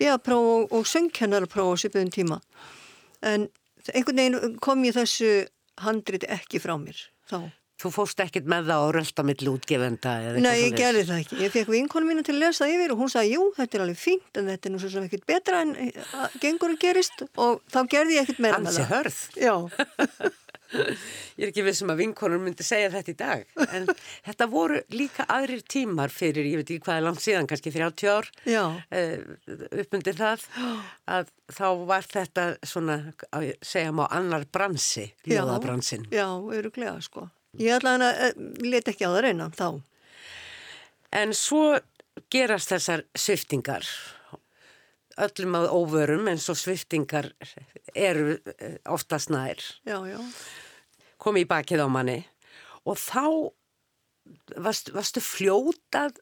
[0.02, 2.42] bíapróf og, og söngkennarpróf á sýpiðum tíma.
[3.26, 3.50] En
[3.90, 5.32] einhvern veginn kom ég þessu
[5.82, 7.50] handrit ekki frá mér þá
[7.82, 11.40] Þú fóst ekkert með það á röltamill útgefenda Nei, ég gerði það ekki.
[11.42, 14.02] Ég fekk vinkonu mínu til að lesa yfir og hún sagði, jú, þetta er alveg
[14.02, 17.64] fínt en þetta er nú svo sem ekkert betra en eh, gengur að gerist og
[17.74, 18.86] þá gerði ég ekkert meira með það.
[18.86, 19.20] Ansi hörð.
[19.42, 19.56] Já.
[20.72, 23.90] ég er ekki vissum að vinkonur myndi segja þetta í dag en
[24.28, 28.14] þetta voru líka aðrir tímar fyrir, ég veit ekki hvað er langt síðan, kannski 30
[28.14, 29.18] ár uh,
[29.84, 30.48] uppmyndir það
[31.18, 33.02] að þá var þetta svona,
[33.60, 36.08] segja má, annar bransi, ljóðabransin.
[36.12, 37.28] Já, já, öruglega sko.
[37.60, 38.32] Ég að uh,
[38.64, 39.68] leta ekki á það reyna þá.
[41.12, 41.76] En svo
[42.32, 43.88] gerast þessar sviftingar
[45.22, 47.32] öllum að óvörum en svo sviftingar
[47.94, 49.60] eru eh, oftast nær.
[49.88, 50.20] Já, já.
[51.22, 52.22] Komi í bakið á manni
[52.88, 53.52] og þá
[54.56, 56.22] varst, varstu fljótað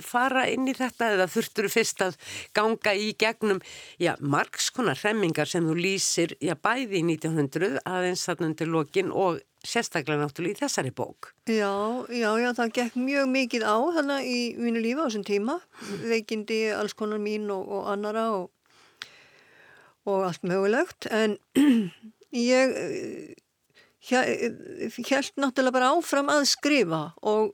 [0.00, 2.16] fara inn í þetta eða þurftur fyrst að
[2.56, 3.60] ganga í gegnum
[4.00, 9.42] já, margskonar hremmingar sem þú lýsir já, bæði í 1900 aðeins þarna undir lokin og
[9.66, 11.32] sérstaklega náttúrulega í þessari bók.
[11.50, 11.72] Já,
[12.08, 15.58] já, já, það gekk mjög mikið á þannig í mínu lífa á þessum tíma
[16.06, 18.48] veikindi alls konar mín og, og annara og,
[20.08, 21.36] og allt mögulegt en
[22.32, 22.74] ég
[24.10, 27.52] held náttúrulega bara áfram að skrifa og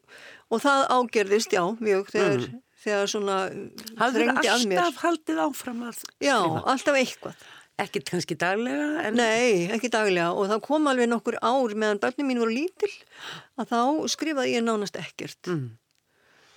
[0.52, 2.62] og það ágerðist, já, mjög þegar, mm.
[2.84, 4.80] þegar svona þrengdi að mér.
[4.80, 6.26] Hafðu alltaf haldið áfram að skrifa?
[6.28, 6.38] Já,
[6.72, 7.46] alltaf eitthvað.
[7.76, 9.02] Ekkert kannski daglega?
[9.04, 9.18] En...
[9.18, 12.92] Nei, ekki daglega og það kom alveg nokkur ár meðan börnum mín voru lítil
[13.60, 13.82] að þá
[14.14, 15.50] skrifaði ég nánast ekkert.
[15.52, 15.66] Mm.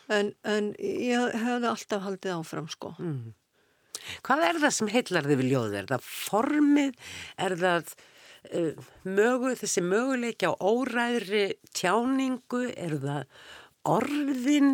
[0.10, 2.94] En, en ég hefði alltaf haldið áfram, sko.
[2.98, 3.34] Mm.
[4.26, 5.76] Hvað er það sem heillar þið við ljóð?
[5.82, 7.12] Er það formið?
[7.46, 11.44] Er það uh, mögu, þessi möguleiki á óræðri
[11.76, 12.64] tjáningu?
[12.80, 13.44] Er það
[13.90, 14.74] orðin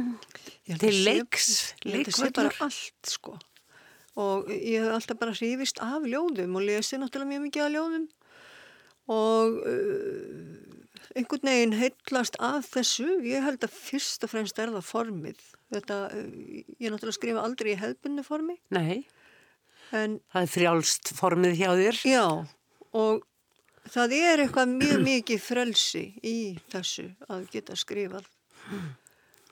[0.69, 1.51] til leiks?
[1.83, 3.37] Þetta sé bara allt sko.
[4.15, 8.05] Og ég hef alltaf bara hrifist af ljóðum og lesið náttúrulega mjög mikið af ljóðum
[9.11, 10.55] og uh,
[11.15, 13.09] einhvern veginn heitlast að þessu.
[13.27, 15.43] Ég held að fyrst og fremst er það formið.
[15.75, 18.57] Þetta, uh, ég náttúrulega skrifa aldrei í hefbunni formi.
[18.73, 19.03] Nei,
[19.91, 22.01] en, það er frjálst formið hjá þér.
[22.09, 22.25] Já,
[22.95, 23.27] og
[23.91, 26.37] það er eitthvað mjög mikið frelsi í
[26.73, 28.31] þessu að geta skrifað.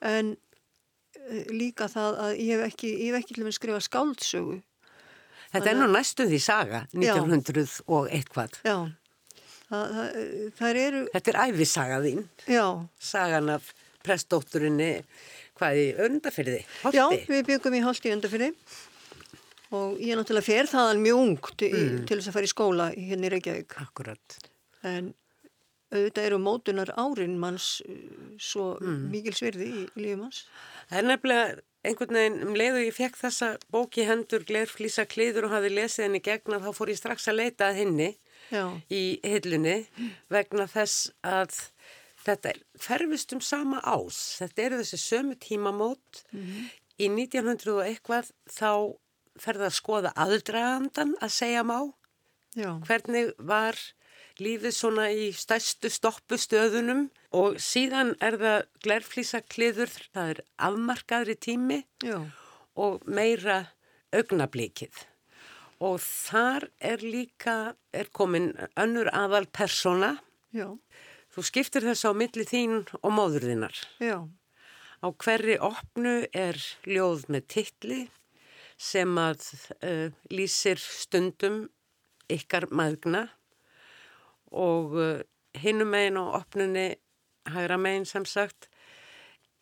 [0.03, 0.33] En
[1.53, 4.59] líka það að ég hef ekki, ég hef ekki til að skrifa skáldsögu.
[5.53, 7.81] Þetta er nú næstu því saga, 1900 Já.
[7.93, 8.57] og eitthvað.
[8.65, 8.77] Já,
[9.73, 10.17] Það,
[10.59, 11.01] það eru...
[11.13, 12.23] Þetta er æfisaga þín.
[12.51, 12.65] Já.
[13.01, 13.69] Sagan af
[14.05, 14.89] prestdótturinni,
[15.57, 16.59] hvað í öndafyrði?
[16.83, 16.99] Holti?
[16.99, 18.51] Já, við byggum í Holti í öndafyrði
[19.73, 22.01] og ég er náttúrulega fer þaðan mjög ungt mm.
[22.05, 23.77] til þess að fara í skóla hérna í Reykjavík.
[23.81, 24.35] Akkurat.
[24.85, 25.07] En
[25.93, 27.93] auðvitað eru mótunar árin manns uh,
[28.41, 29.05] svo mm.
[29.13, 30.43] mikil sverði í lífum hans.
[30.89, 35.57] Það er nefnilega einhvern veginn um leiðu ég fekk þessa bóki hendur, glerflýsa kliður og
[35.57, 38.09] hafi lesið henni gegna þá fór ég strax að leita að henni
[38.53, 38.63] Já.
[38.87, 39.81] í hillunni
[40.31, 41.57] vegna þess að
[42.23, 44.19] þetta ferfist um sama ás.
[44.39, 46.23] Þetta eru þessi sömu tímamót.
[46.31, 46.71] Mm -hmm.
[47.03, 48.71] Í 1900 og eitthvað þá
[49.41, 51.93] ferða að skoða aðdragandan að segja má.
[52.55, 52.79] Já.
[52.85, 53.75] Hvernig var
[54.41, 61.81] lífið svona í stærstu stoppustöðunum og síðan er það glerflýsa kliður, það er afmarkaðri tími
[62.05, 62.19] Já.
[62.73, 63.59] og meira
[64.13, 65.03] augnablíkið
[65.83, 70.15] og þar er líka, er komin önnur aðal persóna.
[70.55, 70.69] Já.
[71.33, 73.79] Þú skiptir þess á milli þín og móður þínar.
[73.99, 74.17] Já.
[75.03, 78.01] Á hverri opnu er ljóð með tittli
[78.79, 79.43] sem að
[79.83, 81.65] uh, lýsir stundum
[82.31, 83.27] ykkar maðgna
[84.53, 85.21] og uh,
[85.59, 86.87] hinnum megin á opnunni,
[87.49, 88.69] hægra megin sem sagt,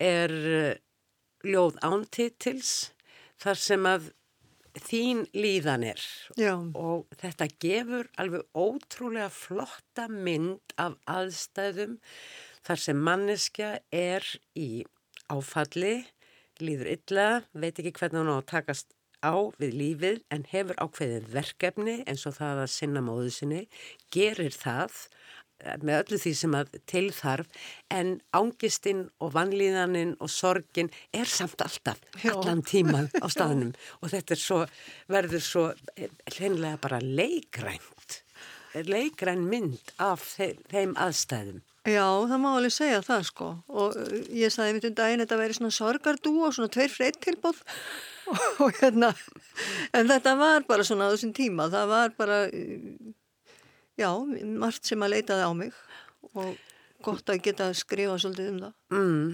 [0.00, 0.72] er uh,
[1.42, 2.92] ljóð ántitils
[3.42, 4.12] þar sem að
[4.80, 6.04] þín líðan er
[6.38, 6.54] Já.
[6.56, 11.98] og þetta gefur alveg ótrúlega flotta mynd af aðstæðum
[12.64, 14.24] þar sem manneskja er
[14.56, 14.84] í
[15.32, 16.02] áfalli,
[16.62, 21.28] líður illa, veit ekki hvernig hún á að takast á við lífið en hefur ákveðið
[21.32, 23.62] verkefni eins og það að sinna móðu sinni,
[24.12, 25.06] gerir það
[25.82, 27.60] með öllu því sem að tilþarf
[27.94, 32.32] en ángistinn og vanlíðaninn og sorgin er samt alltaf Já.
[32.34, 33.70] allan tíman á staðnum.
[34.02, 34.64] Og þetta svo,
[35.06, 35.68] verður svo
[36.34, 38.22] hleinlega bara leikrænt
[38.72, 40.22] leikræn mynd af
[40.70, 41.60] þeim, aðstæðum.
[41.82, 43.48] Já, það má alveg segja það sko.
[43.68, 43.96] Og
[44.32, 47.60] ég sagði mitt um daginn þetta væri svona sorgardú og svona tveir freytt tilbóð
[48.62, 49.12] og hérna
[49.92, 52.42] en þetta var bara svona á þessum tíma það var bara
[53.98, 54.10] já,
[54.58, 55.72] margt sem að leitaði á mig
[56.32, 56.54] og
[57.02, 58.76] gott að geta skrifa svolítið um það.
[58.94, 59.32] Mm.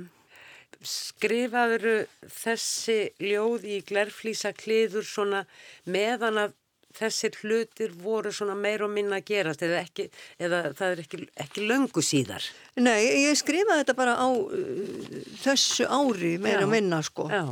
[0.88, 1.86] Skrifaður
[2.30, 5.44] þessi ljóð í glerflýsa kliður svona
[5.90, 6.56] meðan að
[6.98, 10.08] þessir hlutir voru svona meir og minna að gerast eða, ekki,
[10.40, 12.46] eða það er ekki, ekki löngu síðar?
[12.80, 17.28] Nei, ég skrifaði þetta bara á uh, þessu ári meir og minna sko.
[17.30, 17.44] Já.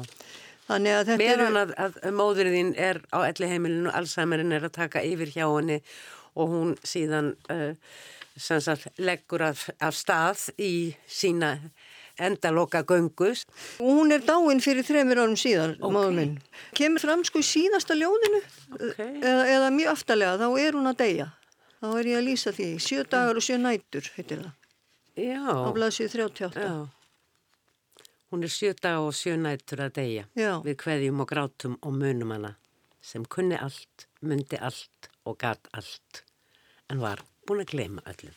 [0.66, 1.16] Er...
[1.20, 5.44] Meðan að, að móðurinn er á elli heimilinu og allsæmerinn er að taka yfir hjá
[5.46, 5.80] henni
[6.36, 7.76] og hún síðan uh,
[8.36, 11.56] sagt, leggur af, af stað í sína
[12.18, 13.44] endaloka göngus.
[13.78, 15.94] Hún er dáin fyrir þremir árum síðan, okay.
[15.94, 16.36] máður minn.
[16.76, 18.40] Kemur fram sko í síðasta ljóðinu
[18.78, 19.10] okay.
[19.20, 21.30] eða, eða mjög aftalega, þá er hún að deyja.
[21.76, 22.68] Þá er ég að lýsa því.
[22.80, 24.54] Sjö dagar og sjö nætur, heitir það.
[25.16, 25.44] Já.
[25.44, 26.64] Á blaðsíð 38.
[26.64, 26.95] Já.
[28.32, 30.24] Hún er sjö dagar og sjö nætur að deyja.
[30.34, 30.52] Já.
[30.64, 32.56] Við hverjum og grátum og munum hana.
[33.00, 36.24] Sem kunni allt, myndi allt og gat allt.
[36.90, 38.34] En var búin að gleyma öllum.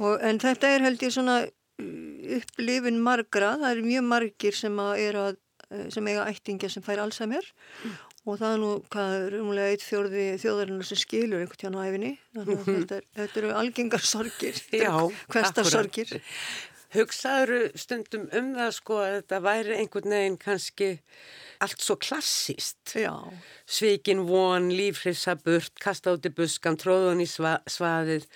[0.00, 4.82] Og, en þetta er held ég svona uh, upplifin margra, það er mjög margir sem
[4.92, 7.46] er að uh, sem eiga ættingja sem fær Alzheimer.
[7.84, 7.98] Mm.
[8.28, 11.82] og það er nú, hvað er umlega eitt fjörði þjóðarinnar sem skilur einhvern tján á
[11.86, 14.58] æfinni að þetta, er, þetta eru algengar sorgir,
[15.32, 16.12] hverstar sorgir
[16.94, 20.90] Hugsaður stundum um það sko að þetta væri einhvern veginn kannski
[21.60, 22.80] allt svo klassíst.
[22.96, 23.12] Já.
[23.68, 28.26] Svikin von, lífhrifsaburt, kasta út í buskan, tróðun í sva, svaðið,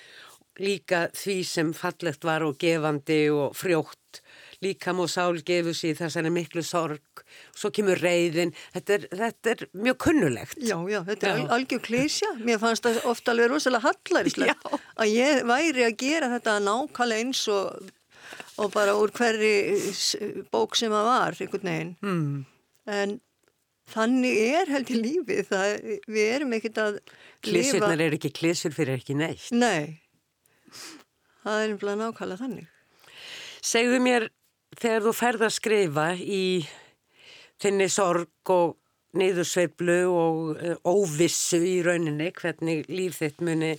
[0.62, 4.20] líka því sem fallegt var og gefandi og frjótt.
[4.62, 9.64] Líkam og sál gefur sér þessari miklu sorg, svo kemur reyðin, þetta er, þetta er
[9.76, 10.55] mjög kunnulegt.
[10.62, 15.42] Já, já, þetta er algjör klísja, mér fannst það ofta alveg rosalega hallaríslegt að ég
[15.50, 17.92] væri að gera þetta nákvæmlega eins og,
[18.61, 19.55] og bara úr hverri
[20.53, 21.95] bók sem það var, einhvern veginn.
[22.05, 22.43] Mm
[22.91, 23.18] en
[23.93, 25.75] þannig er held í lífið, það,
[26.09, 27.01] við erum ekkert að
[27.45, 29.51] Klísurnar er ekki klísur fyrir ekki neitt.
[29.53, 30.01] Nei,
[31.43, 32.70] það er umflað nákvæmlega þannig.
[33.64, 34.29] Segðu mér,
[34.81, 36.47] þegar þú ferð að skrifa í
[37.61, 38.79] þinni sorg og
[39.14, 43.75] niðursveiflu og uh, óvissu í rauninni, hvernig líf þitt muni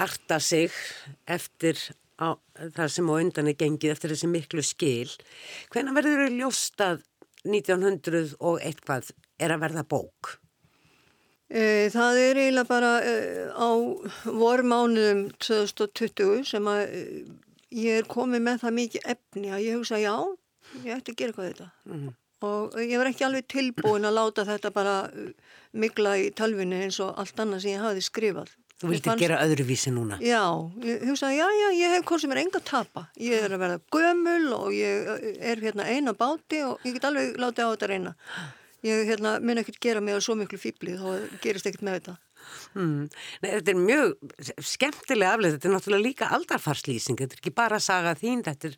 [0.00, 0.72] arta sig
[1.28, 1.80] eftir
[2.20, 2.36] á,
[2.76, 5.08] það sem á undan er gengið, eftir þessi miklu skil.
[5.72, 7.02] Hvernig verður þau ljóst að
[7.48, 9.10] 1900 og eitthvað
[9.40, 10.36] er að verða bók?
[11.50, 13.14] E, það er eiginlega bara e,
[13.50, 13.70] á
[14.28, 17.00] vormánuðum 2020 sem að e,
[17.74, 20.14] ég er komið með það mikið efni að ég hugsa já,
[20.84, 21.70] ég ætti að gera eitthvað þetta.
[21.90, 22.10] Mm.
[22.40, 24.94] Og ég var ekki alveg tilbúin að láta þetta bara
[25.76, 28.54] mikla í talvinni eins og allt annað sem ég hafi skrifað.
[28.80, 29.20] Þú vildi fannst...
[29.20, 30.16] gera öðruvísi núna?
[30.24, 30.40] Já,
[30.86, 33.02] ég hugsaði, já, já, ég hef hvort sem er enga tapa.
[33.20, 35.10] Ég er að verða gömul og ég
[35.50, 38.14] er hérna eina báti og ég get alveg látið á þetta reyna.
[38.86, 42.16] Ég hérna, mun ekkert gera á svo miklu fýbli, þá gerist ekkert með þetta.
[42.76, 43.08] Mm.
[43.42, 44.12] Nei, þetta er mjög
[44.62, 48.76] skemmtilega aflega, þetta er náttúrulega líka aldarfarslýsing, þetta er ekki bara saga þín, þetta er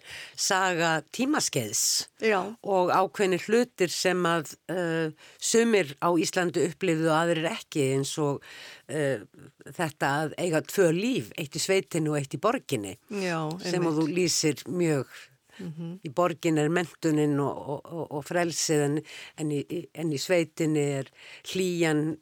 [0.48, 1.82] saga tímaskeiðs
[2.24, 2.38] Já.
[2.62, 8.40] og ákveðni hlutir sem að uh, sumir á Íslandu upplifðu og aðrir ekki eins og
[8.40, 9.26] uh,
[9.68, 14.00] þetta að eiga tvö líf, eitt í sveitinu og eitt í borginni Já, sem að
[14.00, 15.12] þú lýsir mjög
[15.60, 15.98] Mm -hmm.
[16.02, 18.94] í borgin er mentunin og, og, og frelsið en,
[19.36, 21.10] en, í, en í sveitinni er
[21.44, 22.16] hlýjan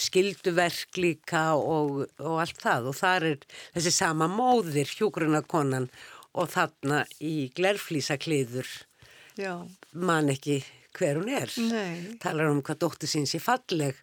[0.00, 2.90] skilduverk líka og, og allt það.
[2.90, 5.88] Og þar er þessi sama móðir hjúgrunakonan
[6.34, 8.70] og þarna í glerflísakliður.
[9.94, 10.60] Man ekki
[10.94, 11.50] hver hún er.
[11.58, 12.18] Nei.
[12.22, 13.98] talar um hvað dóttur sín sé falleg.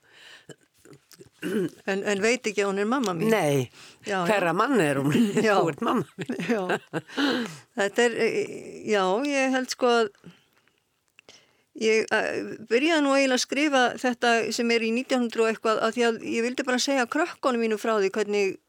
[1.42, 3.32] En, en veit ekki að hún er mamma mín.
[3.34, 3.72] Nei,
[4.06, 4.58] já, hverra já.
[4.58, 5.16] mann er hún?
[5.34, 6.36] Þú ert mamma mín.
[7.80, 8.18] Þetta er,
[8.86, 10.12] já ég held sko að
[11.82, 12.10] Ég
[12.70, 16.20] byrjaði nú eiginlega að skrifa þetta sem er í 1900 og eitthvað að því að
[16.30, 18.60] ég vildi bara segja krökkunum mínu frá því hvernig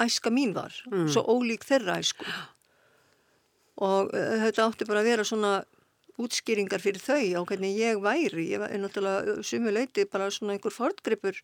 [0.00, 1.10] æska mín var, mm.
[1.12, 2.24] svo ólík þeirra æsku
[3.80, 5.52] og uh, þetta átti bara að vera svona
[6.20, 11.38] útskýringar fyrir þau á hvernig ég væri, ég var náttúrulega sumuleiti bara svona einhver fordgripur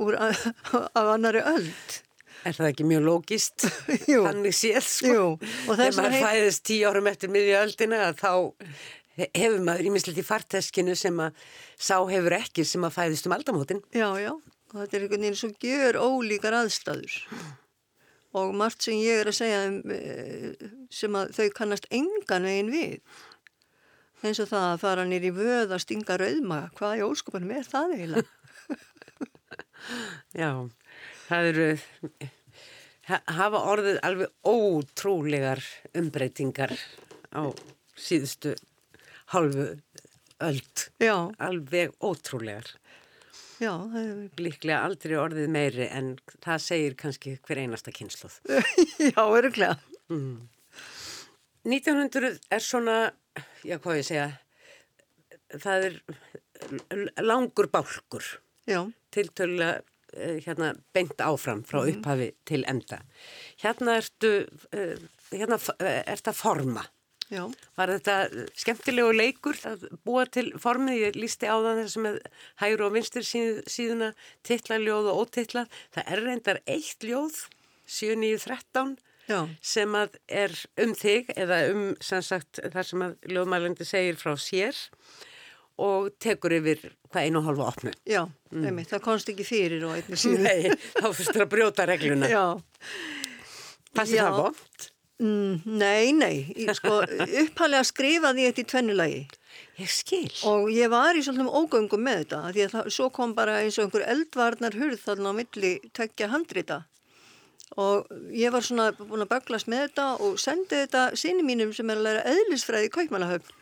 [0.00, 1.98] úr af annari öld.
[2.46, 3.66] Er það ekki mjög lógist?
[4.28, 5.10] Þannig séð sko.
[5.10, 5.26] Jú.
[5.66, 6.24] Þegar maður heit...
[6.24, 8.32] fæðist tíu árum eftir miðja öldina þá
[9.26, 11.38] hefur maður ímislegt í farteskinu sem að
[11.74, 13.82] sá hefur ekki sem að fæðist um aldamótin.
[13.94, 17.16] Já, já, og þetta er einhvern veginn svo gjör ólíkar aðstæður
[18.38, 19.60] og margt sem ég er að segja
[19.96, 22.98] eh, sem að þau kannast engan veginn við
[24.26, 27.94] eins og það að fara nýri vöð að stinga rauðma, hvað í óskopunum er það
[27.94, 28.34] eiginlega?
[30.42, 30.50] Já,
[31.28, 31.68] það eru
[33.08, 35.62] hafa orðið alveg ótrúlegar
[35.96, 36.74] umbreytingar
[37.32, 37.42] á
[37.98, 38.54] síðustu
[39.32, 39.66] hálfu
[40.38, 40.84] öld.
[41.02, 41.16] Já.
[41.38, 42.70] Alveg ótrúlegar.
[43.58, 43.72] Já.
[44.38, 46.12] Líklega aldrei orðið meiri en
[46.44, 48.38] það segir kannski hver einasta kynsluð.
[49.10, 49.78] já, öruglega.
[50.12, 50.48] Mm.
[51.68, 52.98] 1900 er svona,
[53.66, 54.28] já hvað ég segja,
[55.58, 55.98] það er
[57.24, 58.24] langur bálkur.
[58.68, 58.84] Já.
[59.14, 59.82] Tiltölulega
[60.44, 61.98] hérna beint áfram frá mhm.
[61.98, 62.36] upphafi mm.
[62.48, 63.02] til enda.
[63.60, 64.30] Hérna ertu,
[65.34, 65.58] hérna
[66.06, 66.86] ertu að forma.
[67.28, 67.42] Já.
[67.76, 72.16] Var þetta skemmtilegu leikur að búa til formið, ég lísti á það þessum með
[72.62, 74.12] hægur og vinstir síðuna,
[74.48, 75.76] titlaljóð og ótitlað.
[75.96, 77.42] Það er reyndar eitt ljóð,
[77.88, 78.96] 7.9.13,
[79.60, 84.76] sem að er um þig eða um sagt, þar sem að ljóðmælandi segir frá sér
[85.78, 86.80] og tekur yfir
[87.12, 87.92] hvað einu og hálfa opnu.
[88.08, 88.64] Já, mm.
[88.64, 90.48] einmitt, það konst ekki fyrir og einnig síðan.
[90.48, 92.30] Nei, þá fyrst það að brjóta regluna.
[92.32, 92.44] Já.
[93.98, 94.88] Þið það gott?
[95.18, 96.34] Mm, nei, nei,
[96.78, 97.00] sko,
[97.42, 99.22] upphallega skrifaði ég þetta í tvennulagi.
[99.78, 100.28] Ég skil.
[100.46, 103.78] Og ég var í svolítum ógöngum með þetta, því að það, svo kom bara eins
[103.78, 106.78] og einhver eldvarnar hurð þarna á milli tveggja handrita.
[107.78, 111.90] Og ég var svona búin að baklast með þetta og sendi þetta síni mínum sem
[111.90, 113.56] er að læra eðlisfræði í Kaupmannahöfn.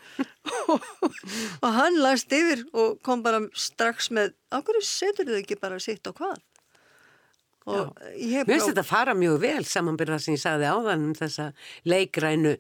[1.64, 6.06] og hann last yfir og kom bara strax með, áhverju setur þið ekki bara sitt
[6.06, 6.38] á hvað?
[7.66, 11.48] Mér finnst þetta að fara mjög vel samanbyrða sem ég sagði áðan um þessa
[11.88, 12.52] leikrænu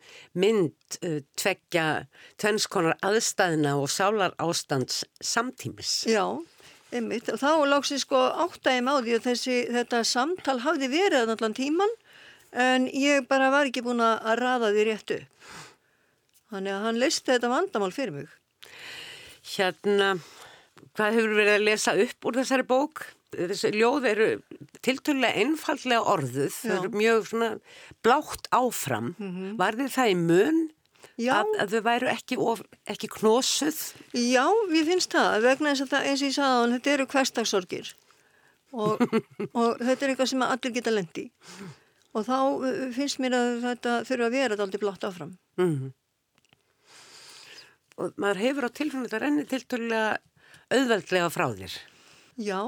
[0.42, 1.84] mynd uh, tveggja
[2.42, 6.00] tvennskonar aðstæðina og sálar ástands samtímis.
[6.10, 6.24] Já,
[6.90, 7.30] einmitt.
[7.38, 11.94] Þá lóksið sko áttægum á því að þessi, þetta samtal hafði verið allan tíman
[12.66, 15.20] en ég bara var ekki búin að raða því réttu.
[16.50, 18.34] Þannig að hann listi þetta vandamál fyrir mig.
[19.54, 20.16] Hérna,
[20.98, 23.06] hvað hefur verið að lesa upp úr þessari bók?
[23.36, 24.28] þessi ljóð eru
[24.86, 27.50] tilturlega einfallega orðuð, þau eru mjög svona
[28.06, 29.12] blátt áfram.
[29.18, 29.52] Mm -hmm.
[29.60, 30.60] Var þið það í mun
[31.16, 33.80] að, að þau væru ekki, of, ekki knósuð?
[34.14, 37.08] Já, ég finnst það, vegna þess að það, eins og ég sagði hann, þetta eru
[37.14, 37.92] hverstagsorgir
[38.76, 39.02] og,
[39.60, 41.26] og þetta er eitthvað sem allir geta lendi
[42.16, 42.38] og þá
[42.96, 45.36] finnst mér að þetta þurfa að vera aldrei blátt áfram.
[45.60, 45.92] Mm -hmm.
[47.96, 50.18] Og maður hefur á að renni tiltölulega
[50.70, 51.76] auðveldlega frá þér.
[52.36, 52.60] Já,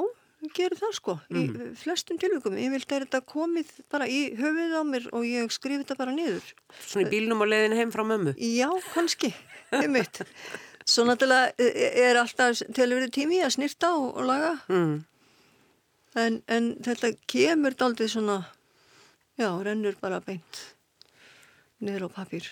[0.54, 1.36] gerir það sko mm.
[1.38, 1.74] í mhm.
[1.80, 5.82] flestum tilvægum, ég vilt að þetta komið bara í höfuð á mér og ég skrifi
[5.82, 8.34] þetta bara niður Svona í bílnum og leiðin heim frá mömmu?
[8.38, 9.32] Já, kannski,
[9.74, 10.22] einmitt
[10.88, 14.94] Svo náttúrulega e, e, er alltaf vera tími að snirta og, og laga mm.
[16.22, 18.40] en, en þetta kemur aldrei svona
[19.38, 20.64] já, rennur bara beint
[21.82, 22.48] niður á papír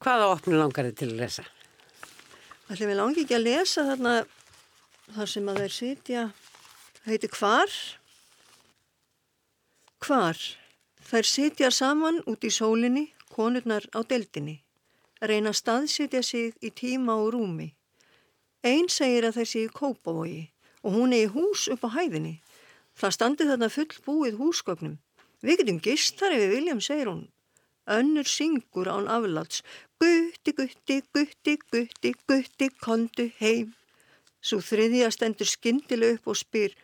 [0.00, 1.42] Hvaða opni langar þið til að lesa?
[2.70, 4.12] Það er mér langi ekki að lesa þarna
[5.14, 6.22] þar sem að þeir sitja,
[7.06, 7.74] heiti Hvar.
[10.00, 10.38] Hvar.
[11.10, 14.60] Þær sitja saman út í sólinni, konurnar á deldinni,
[15.20, 17.70] reyna að staðsitja sig í tíma og rúmi.
[18.62, 20.50] Einn segir að þeir séu kópavogi
[20.84, 22.38] og hún er í hús upp á hæðinni.
[22.94, 24.96] Það standi þarna full búið húsgögnum.
[25.40, 27.26] Við getum gist þar ef við viljum, segir hún.
[27.90, 29.64] Önnur syngur án afláts.
[30.00, 33.74] Gutti, gutti, gutti, gutti, gutti, kondu heim.
[34.40, 36.76] Svo þriðja stendur skindileg upp og spyr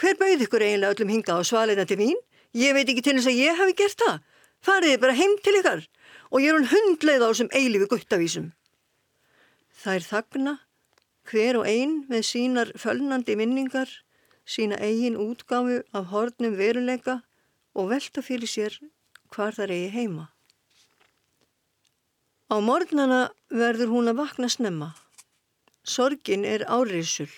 [0.00, 2.18] Hver bauð ykkur eiginlega öllum hinga á svalina til mín?
[2.56, 4.20] Ég veit ekki til þess að ég hafi gert það.
[4.62, 5.84] Fariði bara heim til ykkar
[6.32, 8.46] og ég er hún hundleið á þessum eilifu guttavísum.
[9.82, 10.54] Það er þagna,
[11.28, 13.90] hver og ein með sínar fölnandi minningar,
[14.48, 17.20] sína eigin útgáfu af hornum veruleika
[17.76, 18.78] og velta fyrir sér
[19.32, 20.28] hvar það eigi heima.
[22.52, 24.92] Á morgnana verður hún að vakna snemma
[25.82, 27.30] Sorgin er áriðsul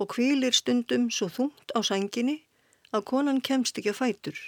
[0.00, 2.40] og kvílir stundum svo þungt á sænginni
[2.94, 4.38] að konan kemst ekki að fætur.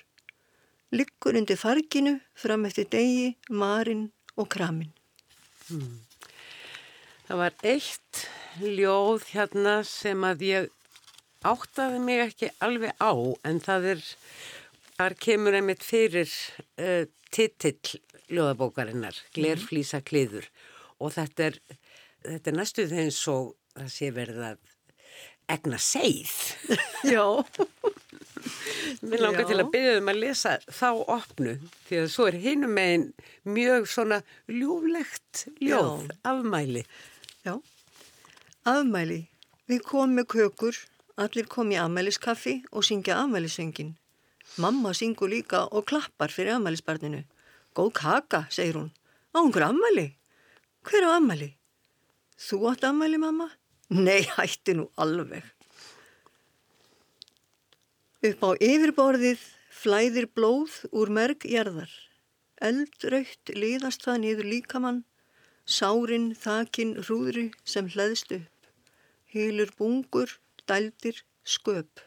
[0.93, 4.93] Liggur undir farginu fram eftir degi, marinn og kramin.
[5.68, 6.03] Hmm.
[7.26, 8.24] Það var eitt
[8.61, 10.70] ljóð hérna sem að ég
[11.49, 13.12] áttaði mig ekki alveg á
[13.49, 14.03] en það er,
[14.99, 16.30] þar kemur einmitt fyrir
[16.78, 17.99] uh, titill
[18.32, 20.47] ljóðabókarinnar, Glerflísa kliður
[21.03, 21.59] og þetta er
[22.27, 24.61] þetta er næstuð eins og það sé verið að
[25.53, 26.35] egna seið.
[27.09, 27.25] Já.
[29.07, 29.49] Mér langar Já.
[29.51, 31.53] til að byggja um að lesa þá opnu
[31.89, 33.05] því að svo er hinum megin
[33.47, 34.20] mjög svona
[34.51, 36.16] ljúlegt ljóð, Já.
[36.33, 36.85] afmæli.
[37.47, 37.55] Já,
[38.68, 39.20] afmæli.
[39.70, 40.79] Við komum með kökur,
[41.23, 43.95] allir kom í afmæliskaffi og syngja afmælisöngin.
[44.62, 47.23] Mamma syngur líka og klappar fyrir afmælisbarninu.
[47.75, 48.91] Góð kaka, segir hún.
[49.33, 50.11] Á einhver afmæli?
[50.85, 51.55] Hver á afmæli?
[52.43, 53.49] Þú átt ammæli, mamma?
[53.93, 55.45] Nei, hætti nú alveg.
[58.28, 59.45] Upp á yfirborðið
[59.82, 61.93] flæðir blóð úr mergjarðar.
[62.62, 65.01] Eldrautt liðast það niður líkamann,
[65.66, 68.70] sárin þakin hrúðri sem hlæðst upp.
[69.32, 70.36] Hýlur bungur,
[70.66, 72.03] dældir, sköp.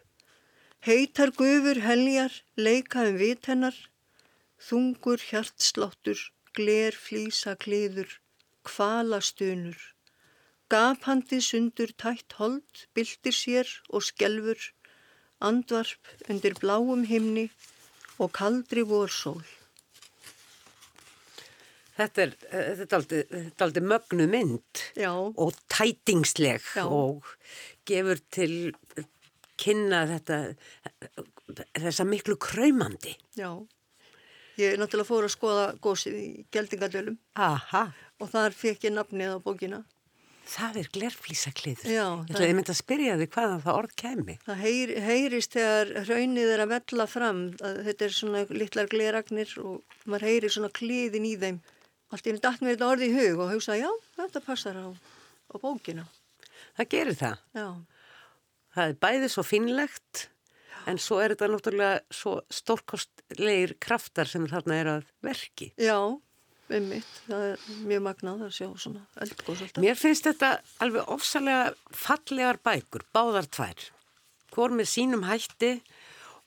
[0.85, 3.75] Heitar gufur heljar, leika um vit hennar.
[4.59, 6.19] Þungur hjartsláttur,
[6.55, 8.19] gler flýsa kliður,
[10.69, 10.95] kvalastunur.
[10.95, 14.57] Gapandi sundur tætt hold, byltir sér og skelfur,
[15.41, 17.49] andvarp undir bláum himni
[18.19, 19.43] og kaldri vorsól.
[21.95, 22.31] Þetta er,
[22.81, 25.13] þetta er aldrei mögnu mynd Já.
[25.15, 26.83] og tætingsleg Já.
[26.85, 27.23] og
[27.85, 28.75] gefur til
[29.57, 30.55] kynna þetta,
[31.79, 33.15] þessa miklu kræmandi.
[33.37, 33.63] Já,
[34.59, 37.17] ég er náttúrulega fór að skoða gósið í Geldingadölum
[38.19, 39.85] og þar fekk ég nafnið á bókina.
[40.45, 41.89] Það er glerflísakliður.
[41.89, 42.05] Já.
[42.05, 44.35] Ég ætlaði myndi að spyrja þig hvaðan það orð kemi.
[44.45, 47.39] Það heyr, heyrist þegar raunnið er að vella fram.
[47.57, 51.57] Þetta er svona litlar gleragnir og maður heyrir svona kliðin í þeim.
[52.13, 53.89] Allt er dætt með þetta orð í hug og hugsa já,
[54.19, 56.05] þetta passar á, á bókina.
[56.77, 57.43] Það gerir það.
[57.57, 57.67] Já.
[58.75, 60.25] Það er bæðið svo finlegt
[60.85, 65.71] en svo er þetta náttúrulega svo stórkostleir kraftar sem þarna er að verki.
[65.81, 65.97] Já,
[66.65, 69.81] Einmitt, það er mjög magnað að sjá svona eldgóðs alltaf.
[69.83, 70.51] Mér finnst þetta
[70.81, 73.83] alveg ofsalega fallegar bækur, báðar tvær.
[74.55, 75.75] Hvor með sínum hætti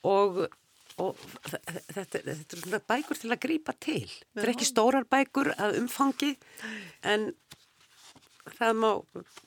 [0.09, 0.41] og,
[0.99, 4.03] og þetta, þetta er svona bækur til að grýpa til.
[4.09, 4.25] Já.
[4.35, 6.33] Þetta er ekki stórar bækur að umfangi
[7.07, 7.31] en
[8.59, 8.91] það má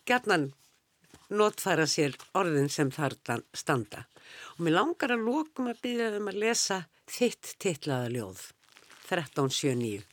[0.07, 0.47] gerðnan
[1.31, 3.17] notfæra sér orðin sem þar
[3.55, 4.05] standa.
[4.55, 6.79] Og mér langar að lókum að byrja um að lesa
[7.11, 8.45] þitt titlaða ljóð,
[9.09, 10.10] 1379.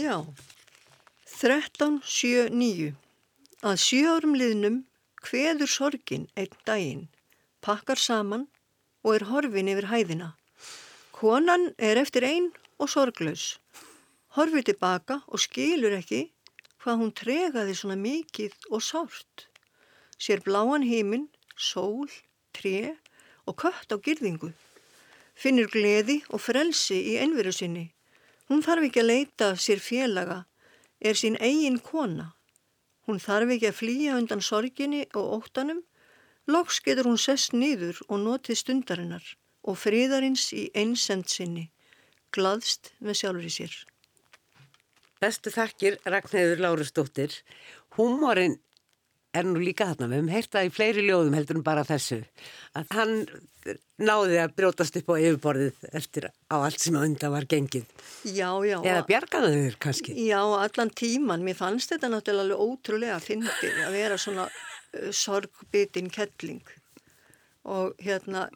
[0.00, 0.24] Já,
[1.28, 2.94] 1379.
[3.60, 4.78] Að sjörum liðnum
[5.26, 7.02] hveður sorgin einn daginn,
[7.60, 8.46] pakkar saman
[9.04, 10.30] og er horfin yfir hæðina.
[11.18, 12.48] Konan er eftir einn
[12.78, 13.58] og sorglaus.
[14.38, 16.22] horfið tilbaka og skilur ekki
[16.80, 19.48] hvað hún tregaði svona mikið og sárt.
[20.16, 22.08] Sér bláan heiminn, sól,
[22.56, 22.96] tre
[23.44, 24.54] og kött á girðingu.
[25.34, 27.90] Finnur gleði og frelsi í einveru sinni.
[28.50, 30.40] Hún þarf ekki að leita sér félaga,
[30.98, 32.32] er sín eigin kona.
[33.06, 35.84] Hún þarf ekki að flýja undan sorginni og óttanum.
[36.50, 39.28] Loks getur hún sest nýður og notið stundarinnar
[39.62, 41.68] og friðarins í einsend sinni,
[42.34, 43.76] glaðst með sjálfur í sér.
[45.22, 47.36] Bestu þakkir Ragnhildur Lárusdóttir.
[47.94, 48.58] Húmórin
[49.36, 52.18] er nú líka þarna, við hefum heyrt það í fleiri ljóðum heldur en bara þessu.
[52.78, 53.14] Að hann
[54.00, 57.86] náði að brjótast upp á yfirborðið eftir á allt sem undan var gengið.
[58.24, 58.78] Já, já.
[58.80, 60.16] Eða bjargaðu þur kannski.
[60.26, 61.46] Já, allan tíman.
[61.46, 66.64] Mér fannst þetta náttúrulega ótrúlega fyndið að vera svona uh, sorgbitinn kettling.
[67.70, 68.48] Og hérna,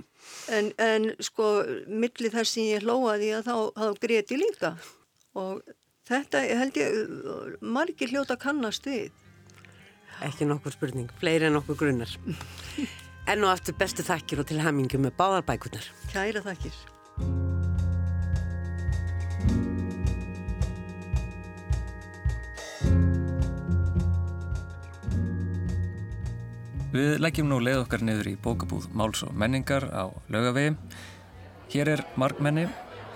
[0.49, 1.55] en, en sko,
[1.87, 4.77] millir þess að ég hlóaði að þá, þá greti líka.
[5.37, 5.61] Og
[6.05, 6.97] Þetta held ég
[7.65, 9.13] margir hljóta kannast við.
[10.25, 12.11] Ekki nokkur spurning, fleiri en nokkur grunnar.
[13.31, 15.89] Enn og aftur bestu þakkir og til hamingu með báðarbækunar.
[16.13, 16.77] Kæra þakkir.
[26.95, 30.77] Við leggjum nú leið okkar niður í bókabúð Máls og menningar á laugavegi.
[31.75, 32.69] Hér er markmenni,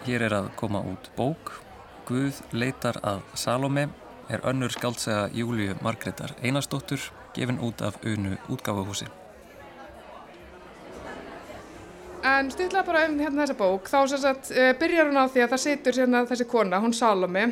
[0.04, 1.52] hér er að koma út bók
[2.09, 3.82] Guð leitar að Salome
[4.29, 7.01] er önnur skáldsega Júliu Margreðar Einarsdóttur
[7.35, 9.09] gefin út af unu útgáfahúsi.
[12.24, 15.53] En styrla bara um hérna þessa bók, þá sagt uh, byrjar hún á því að
[15.55, 17.45] það situr hérna þessi kona, hún Salome,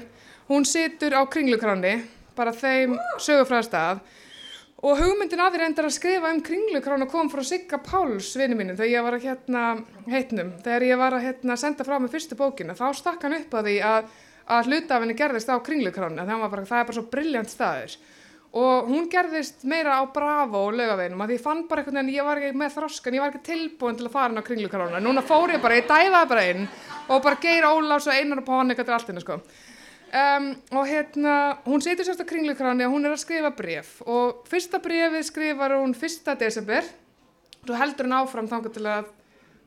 [0.50, 2.00] hún situr á kringlukráni,
[2.36, 4.02] bara þeim sögufræða stað
[4.84, 8.74] og hugmyndin að því reyndar að skrifa um kringlukrána kom frá Sigga Páls vinnu mínu
[8.76, 9.62] þegar ég var að hérna
[10.12, 13.56] heitnum, þegar ég var að hérna senda frá mig fyrstu bókina, þá stakk hann upp
[13.56, 14.10] á því að
[14.46, 17.96] að hluta af henni gerðist á kringlukránu það, er bara svo brilljant staður.
[18.56, 22.24] Og hún gerðist meira á Bravo og lögaveginum að ég fann bara einhvern veginn ég
[22.24, 25.24] var ekki með þroskan, ég var ekki tilbúin til að fara inn á kringlukránu, núna
[25.26, 26.62] fór ég bara, ég dæðaði bara inn
[27.10, 29.40] og bara geir Ólafs og einar og páni eitthvað til allt henni sko.
[30.06, 31.34] Um, og hérna,
[31.66, 35.74] hún setur sérst á kringlukránu og hún er að skrifa bref og fyrsta brefið skrifar
[35.76, 36.86] hún fyrsta desember.
[37.66, 39.10] Og heldur hún áfram þangar til að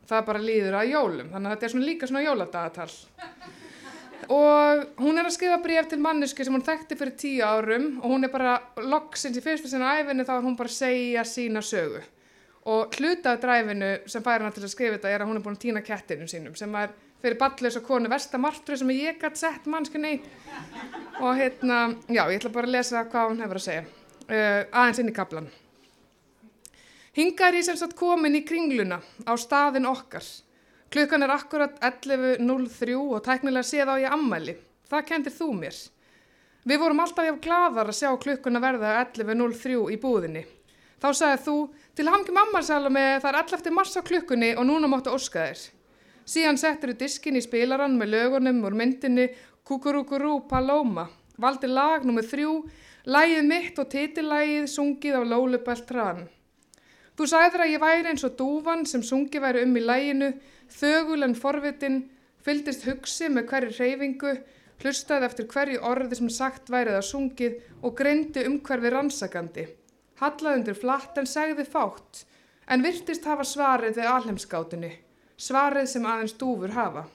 [0.09, 1.31] það bara líður að jólum.
[1.33, 2.89] Þannig að þetta er svona líka svona jóladagatal
[4.27, 8.11] og hún er að skrifa bréf til manneski sem hún þekkti fyrir tíu árum og
[8.11, 11.23] hún er bara loksins í fyrst fyrir sinna æfinni þá er hún bara að segja
[11.27, 12.01] sína sögu.
[12.69, 15.45] Og hluta af dræfinu sem fær hana til að skrifa þetta er að hún er
[15.45, 16.91] búin að týna kettinum sínum sem er
[17.23, 20.19] fyrir ballus og konu vestamartru sem ég gætt sett mannskunni
[21.19, 23.87] og hérna, já, ég ætla bara að lesa hvað hún hefur að segja.
[24.29, 25.47] Uh, aðeins inn í kaplan
[27.17, 30.21] Hingar ég sem sagt komin í kringluna á staðin okkar
[30.89, 34.55] Klukkan er akkurat 11.03 og tæknilega séð á ég ammæli.
[34.89, 35.75] Það kendir þú mér.
[36.65, 40.41] Við vorum alltaf hjá gladar að sjá klukkun að verða 11.03 í búðinni.
[40.99, 41.57] Þá sagði þú,
[41.95, 43.75] til hamngi mammarsala með það er 11.
[43.77, 45.61] mars á klukkunni og núna máttu óska þér.
[46.29, 49.29] Síðan settur þú diskin í spilaran með lögunum úr myndinni
[49.63, 51.05] Kukurukuru Paloma.
[51.39, 52.53] Valdi lag nummið þrjú,
[53.05, 56.25] lægið mitt og titilægið sungið á Lólubelt rann.
[57.15, 60.33] Þú sagðir að ég væri eins og dúvan sem sungi væri um í læginu
[60.69, 61.99] Þögul en forvitin,
[62.45, 64.33] fyldist hugsi með hverju reyfingu,
[64.79, 69.65] hlustaði eftir hverju orði sem sagt værið að sungið og greindi um hverfi rannsakandi.
[70.21, 72.25] Hallaði undir flatt en segði fátt,
[72.69, 74.91] en virtist hafa svarið við alheimskátunni,
[75.39, 77.05] svarið sem aðeins dúfur hafa.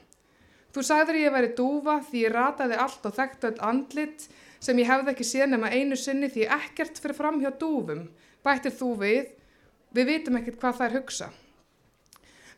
[0.75, 4.27] Þú sagðir ég væri dúfa því ég rataði allt og þekkti öll andlit
[4.59, 8.09] sem ég hefði ekki séð nema einu sinni því ekkert fyrir fram hjá dúfum,
[8.43, 9.31] bættir þú við,
[9.95, 11.29] við vitum ekkert hvað það er hugsa.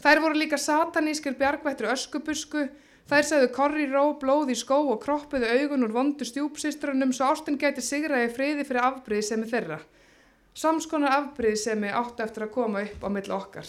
[0.03, 2.67] Þær voru líka satanískir bjargvættur öskubusku,
[3.09, 7.57] þær segðu korri ró, blóð í skó og kroppuðu augun úr vondu stjúpsistrunum svo ástin
[7.57, 9.79] gæti sigraði friði fyrir afbríðisemi þeirra.
[10.57, 13.67] Samskonar afbríðisemi áttu eftir að koma upp á milli okkar.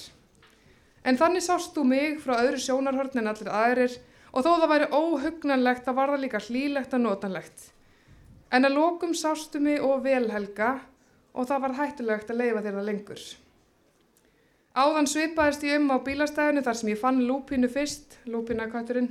[1.09, 3.99] En þannig sást þú mig frá öðru sjónarhörn en allir aðrir
[4.33, 7.67] og þó það væri óhugnanlegt það var það líka hlýlegt og notanlegt.
[8.53, 10.79] En að lókum sástu mig og velhelga
[11.33, 13.23] og það var hættulegt að leifa þér það lengur.
[14.79, 19.09] Áðan svipaðist ég um á bílastæðinu þar sem ég fann lúpínu fyrst, lúpínakvætturinn.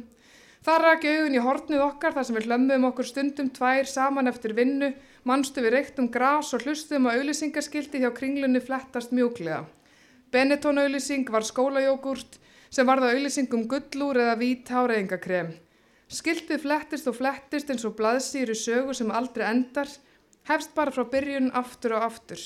[0.64, 4.54] Það raki augun í hortnið okkar þar sem við hlömmum okkur stundum tvær saman eftir
[4.56, 4.94] vinnu,
[5.28, 9.66] mannstu við reyktum gras og hlustum á auðlisingaskildi hjá kringlunni flettast mjúklega.
[10.32, 12.40] Benetton auðlising var skólajógurt
[12.70, 15.52] sem varða auðlisingum gullúr eða vít háreðingakrem.
[16.08, 19.92] Skiltið flettist og flettist eins og blaðsýri sögu sem aldrei endar,
[20.48, 22.40] hefst bara frá byrjun aftur og aftur.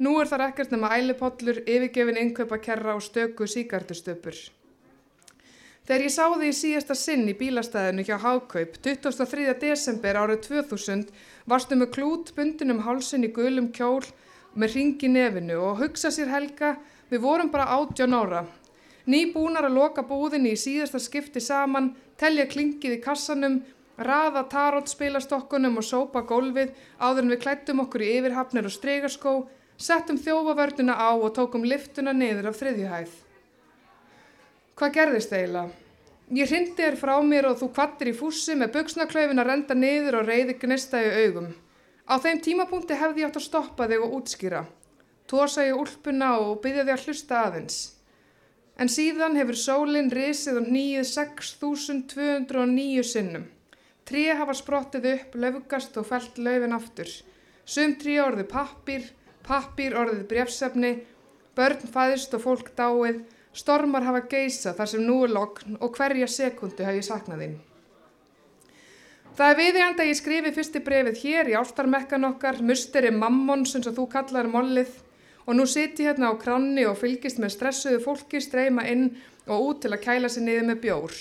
[0.00, 4.38] Nú er þar ekkert nema ælipollur, yfirgefin innkaupa kerra og stöku síkartustöpur.
[5.84, 9.52] Þegar ég sá þig í síðasta sinn í bílastæðinu hjá Hákaup 23.
[9.60, 11.10] desember árið 2000
[11.50, 14.06] varstu með klút bundin um hálsin í gulum kjól
[14.54, 16.76] með ringi nefinu og hugsa sér Helga,
[17.12, 18.46] við vorum bara 18 ára.
[19.10, 23.60] Nýbúnar að loka búðinni í síðasta skipti saman, telja klingið í kassanum,
[24.00, 29.34] raða tarótspilastokkunum og sópa gólfið áður en við klættum okkur í yfirhafnir og stregarskó,
[29.80, 33.14] settum þjófavörnuna á og tókum liftuna niður af þriðjuhæð.
[34.76, 35.70] Hvað gerðist eiginlega?
[36.30, 40.20] Ég hrindi þér frá mér og þú kvattir í fússi með buksnaklaufin að renda niður
[40.20, 41.48] og reyði gnista í augum.
[42.06, 44.60] Á þeim tímapunkti hefði ég átt að stoppa þig og útskýra.
[45.30, 47.78] Tósa ég úlpuna og byggja þig að hlusta aðeins.
[48.78, 53.48] En síðan hefur sólinn risið og nýið 6209 sinnum.
[54.06, 57.10] Tríi hafa sprottið upp, löfugast og fælt löfin aftur.
[57.66, 59.04] Sum tríi orðið pappir,
[59.50, 60.92] pappir orðið brefsefni,
[61.58, 66.28] börn fæðist og fólk dáið, Stormar hafa geisa þar sem nú er lokn og hverja
[66.30, 67.56] sekundu hef ég saknað þín.
[69.34, 74.06] Það er viðjanda ég skrifi fyrsti brefið hér í ástarmekkan okkar, musteri mammon sem þú
[74.12, 74.92] kallar mollið
[75.46, 79.08] og nú siti hérna á kranni og fylgist með stressuðu fólki streyma inn
[79.48, 81.16] og út til að kæla sig niður með bjór.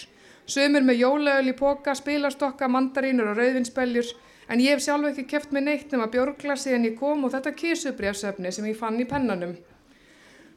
[0.50, 4.14] Sumur með jólaöl í póka, spilastokka, mandarínur og rauðvinsbeljur
[4.50, 7.54] en ég hef sjálf ekki keft með neitt nema bjórglasi en ég kom og þetta
[7.58, 9.54] kísubrefsefni sem ég fann í pennanum.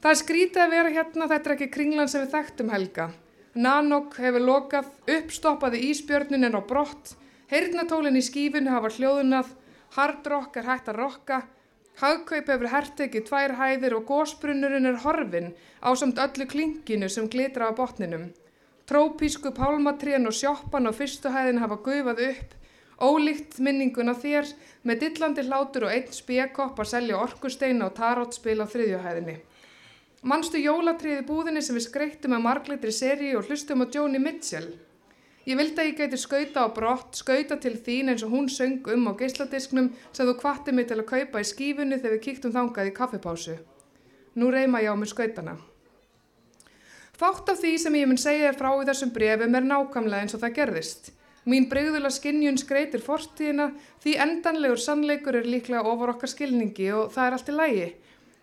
[0.03, 3.11] Það er skrítið að vera hérna, þetta er ekki kringlan sem við þekktum helga.
[3.55, 7.13] Nanok hefur lokað, uppstoppaði íspjörnin en á brott,
[7.53, 9.53] heyrnatólinn í skífinu hafa hljóðunað,
[9.95, 11.43] hardrock er hægt að rokka,
[12.01, 15.53] hagkaup hefur hertekið tvær hæðir og gósbrunnurinn er horfin
[15.85, 18.31] á samt öllu klinginu sem glitra á botninum.
[18.89, 22.57] Trópísku pálmatrén og sjoppan á fyrstu hæðin hafa guðvað upp,
[23.03, 24.49] ólíkt minninguna þér
[24.87, 29.37] með dillandi hlátur og einn spjekopp að selja orkusteina og tarótspil á þriðjuhæðinni.
[30.23, 34.69] Manstu jólatriði búðinni sem við skreittum að marglitri seri og hlustum á Joni Mitchell.
[35.43, 38.87] Ég vildi að ég gæti skauta á brott, skauta til þín eins og hún söng
[38.95, 42.55] um á geisladisknum sem þú kvatti mig til að kaupa í skífunni þegar við kíktum
[42.55, 43.57] þangað í kaffepásu.
[44.39, 45.57] Nú reyma ég á mig skautana.
[47.19, 50.39] Fátt af því sem ég mun segja þér frá í þessum brefum er nákvæmlega eins
[50.39, 51.11] og það gerðist.
[51.43, 53.73] Mín breyðula skinnjun skreitir fortíðina
[54.05, 57.89] því endanlegur sannleikur er líklega ofur okkar skilningi og það er allt í lægi.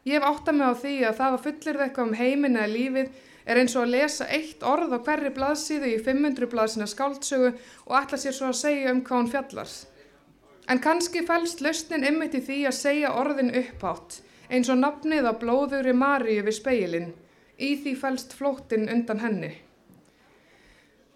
[0.09, 2.57] Ég hef átt að mig á því að það að fullir það eitthvað um heiminn
[2.59, 3.13] eða lífið
[3.49, 7.95] er eins og að lesa eitt orð á hverri blaðsíðu í 500 blaðsina skáldsögu og
[8.01, 9.77] ætla sér svo að segja um hvað hún fjallars.
[10.69, 14.19] En kannski fælst lausnin ymmit í því að segja orðin upphátt,
[14.51, 17.09] eins og nafnið á blóðuri Maríu við speilin.
[17.57, 19.55] Í því fælst flóttin undan henni.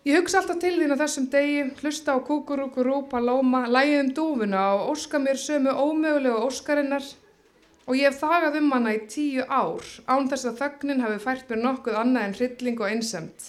[0.03, 4.63] Ég hugsa alltaf til þín á þessum degi, hlusta á kúkurúkurú, palóma, lægið um dúfuna
[4.75, 7.05] og óska mér sömu ómögulegu óskarinnar
[7.87, 11.53] og ég hef þagað um hana í tíu ár án þess að þögnin hafi fært
[11.53, 13.47] mér nokkuð annað en hrylling og einsemt.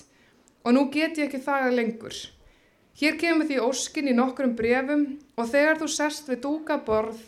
[0.63, 2.21] Og nú get ég ekki þagað lengur.
[3.03, 7.19] Hér kemur því óskin í nokkrum brefum og þegar þú sest við dúka borð,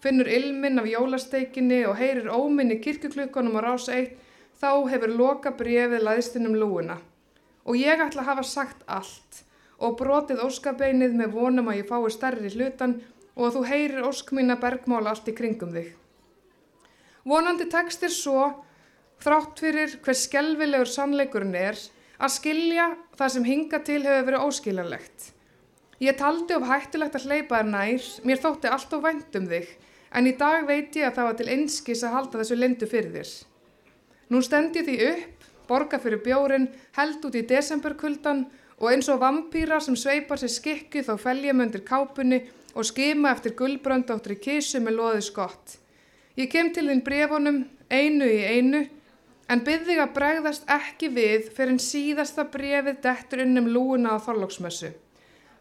[0.00, 4.16] finnur ilminn af jólasteikinni og heyrir óminni kirkuklukkonum á rás eitt,
[4.56, 6.96] þá hefur loka brefið læðstinum lúuna.
[7.70, 9.44] Og ég ætla að hafa sagt allt
[9.78, 12.98] og brotið óskabeinið með vonum að ég fái stærri hlutan
[13.36, 15.92] og að þú heyrir ósk mín að bergmála allt í kringum þig.
[17.30, 18.48] Vonandi tekstir svo,
[19.22, 21.78] þrátt fyrir hver skelvilegur sannleikurinn er,
[22.20, 25.28] að skilja það sem hinga til hefur verið óskiljanlegt.
[26.00, 29.68] Ég taldi of hættilegt að hleypa þér nær, mér þótti allt of vænt um þig,
[30.16, 33.12] en í dag veit ég að það var til einskis að halda þessu lindu fyrir
[33.14, 33.34] þér.
[34.32, 35.39] Nú stendi því upp,
[35.70, 36.66] borga fyrir bjórin,
[36.98, 38.48] held út í desemberkuldan
[38.80, 42.42] og eins og vampýra sem sveipar sér skikku þá feljamöndir kápunni
[42.74, 45.76] og skima eftir gullbröndáttur í kísu með loðið skott.
[46.38, 48.82] Ég kem til þín brefunum einu í einu
[49.50, 54.92] en þig að bregðast ekki við fyrir en síðasta brefið dettur innum lúuna á þorlóksmessu.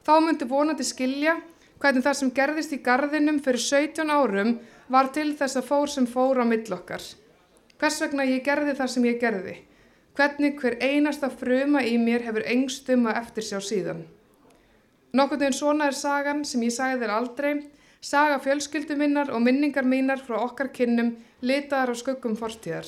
[0.05, 1.39] Þá myndi vonandi skilja
[1.81, 6.07] hvernig það sem gerðist í gardinum fyrir 17 árum var til þess að fór sem
[6.07, 7.01] fór á millokkar.
[7.79, 9.55] Hvers vegna ég gerði það sem ég gerði.
[10.17, 14.05] Hvernig hver einasta fruma í mér hefur engstum að eftir sjá síðan.
[15.13, 17.53] Nokkur en svona er sagan sem ég sagði þér aldrei
[18.01, 22.87] Saga fjölskyldu minnar og minningar mínar frá okkar kynnum litaðar á skuggum fortíðar.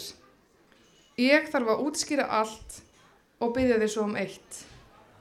[1.20, 2.78] Ég þarf að útskýra allt
[3.44, 4.62] og byggja þið svo um eitt.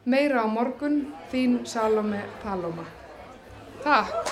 [0.07, 1.01] Meira á morgun,
[1.33, 2.87] þín Salome Paloma.
[3.83, 4.31] Takk!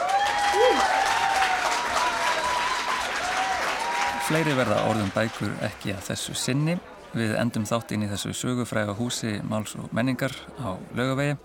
[4.28, 6.78] Fleiri verða orðum bækur ekki að þessu sinni.
[7.16, 11.38] Við endum þátt inn í þessu sögufræga húsi Máls og menningar á lögavegi.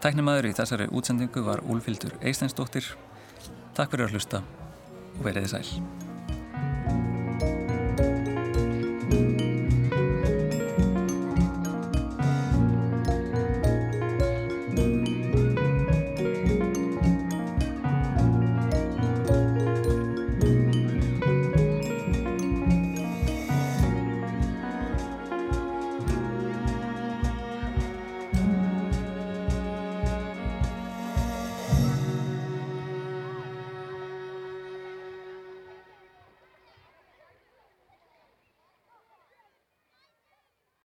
[0.00, 2.88] Tæknimaður í þessari útsendingu var Úlfildur Eisteinsdóttir
[3.76, 5.99] Takk fyrir að hlusta og verið þið sæl.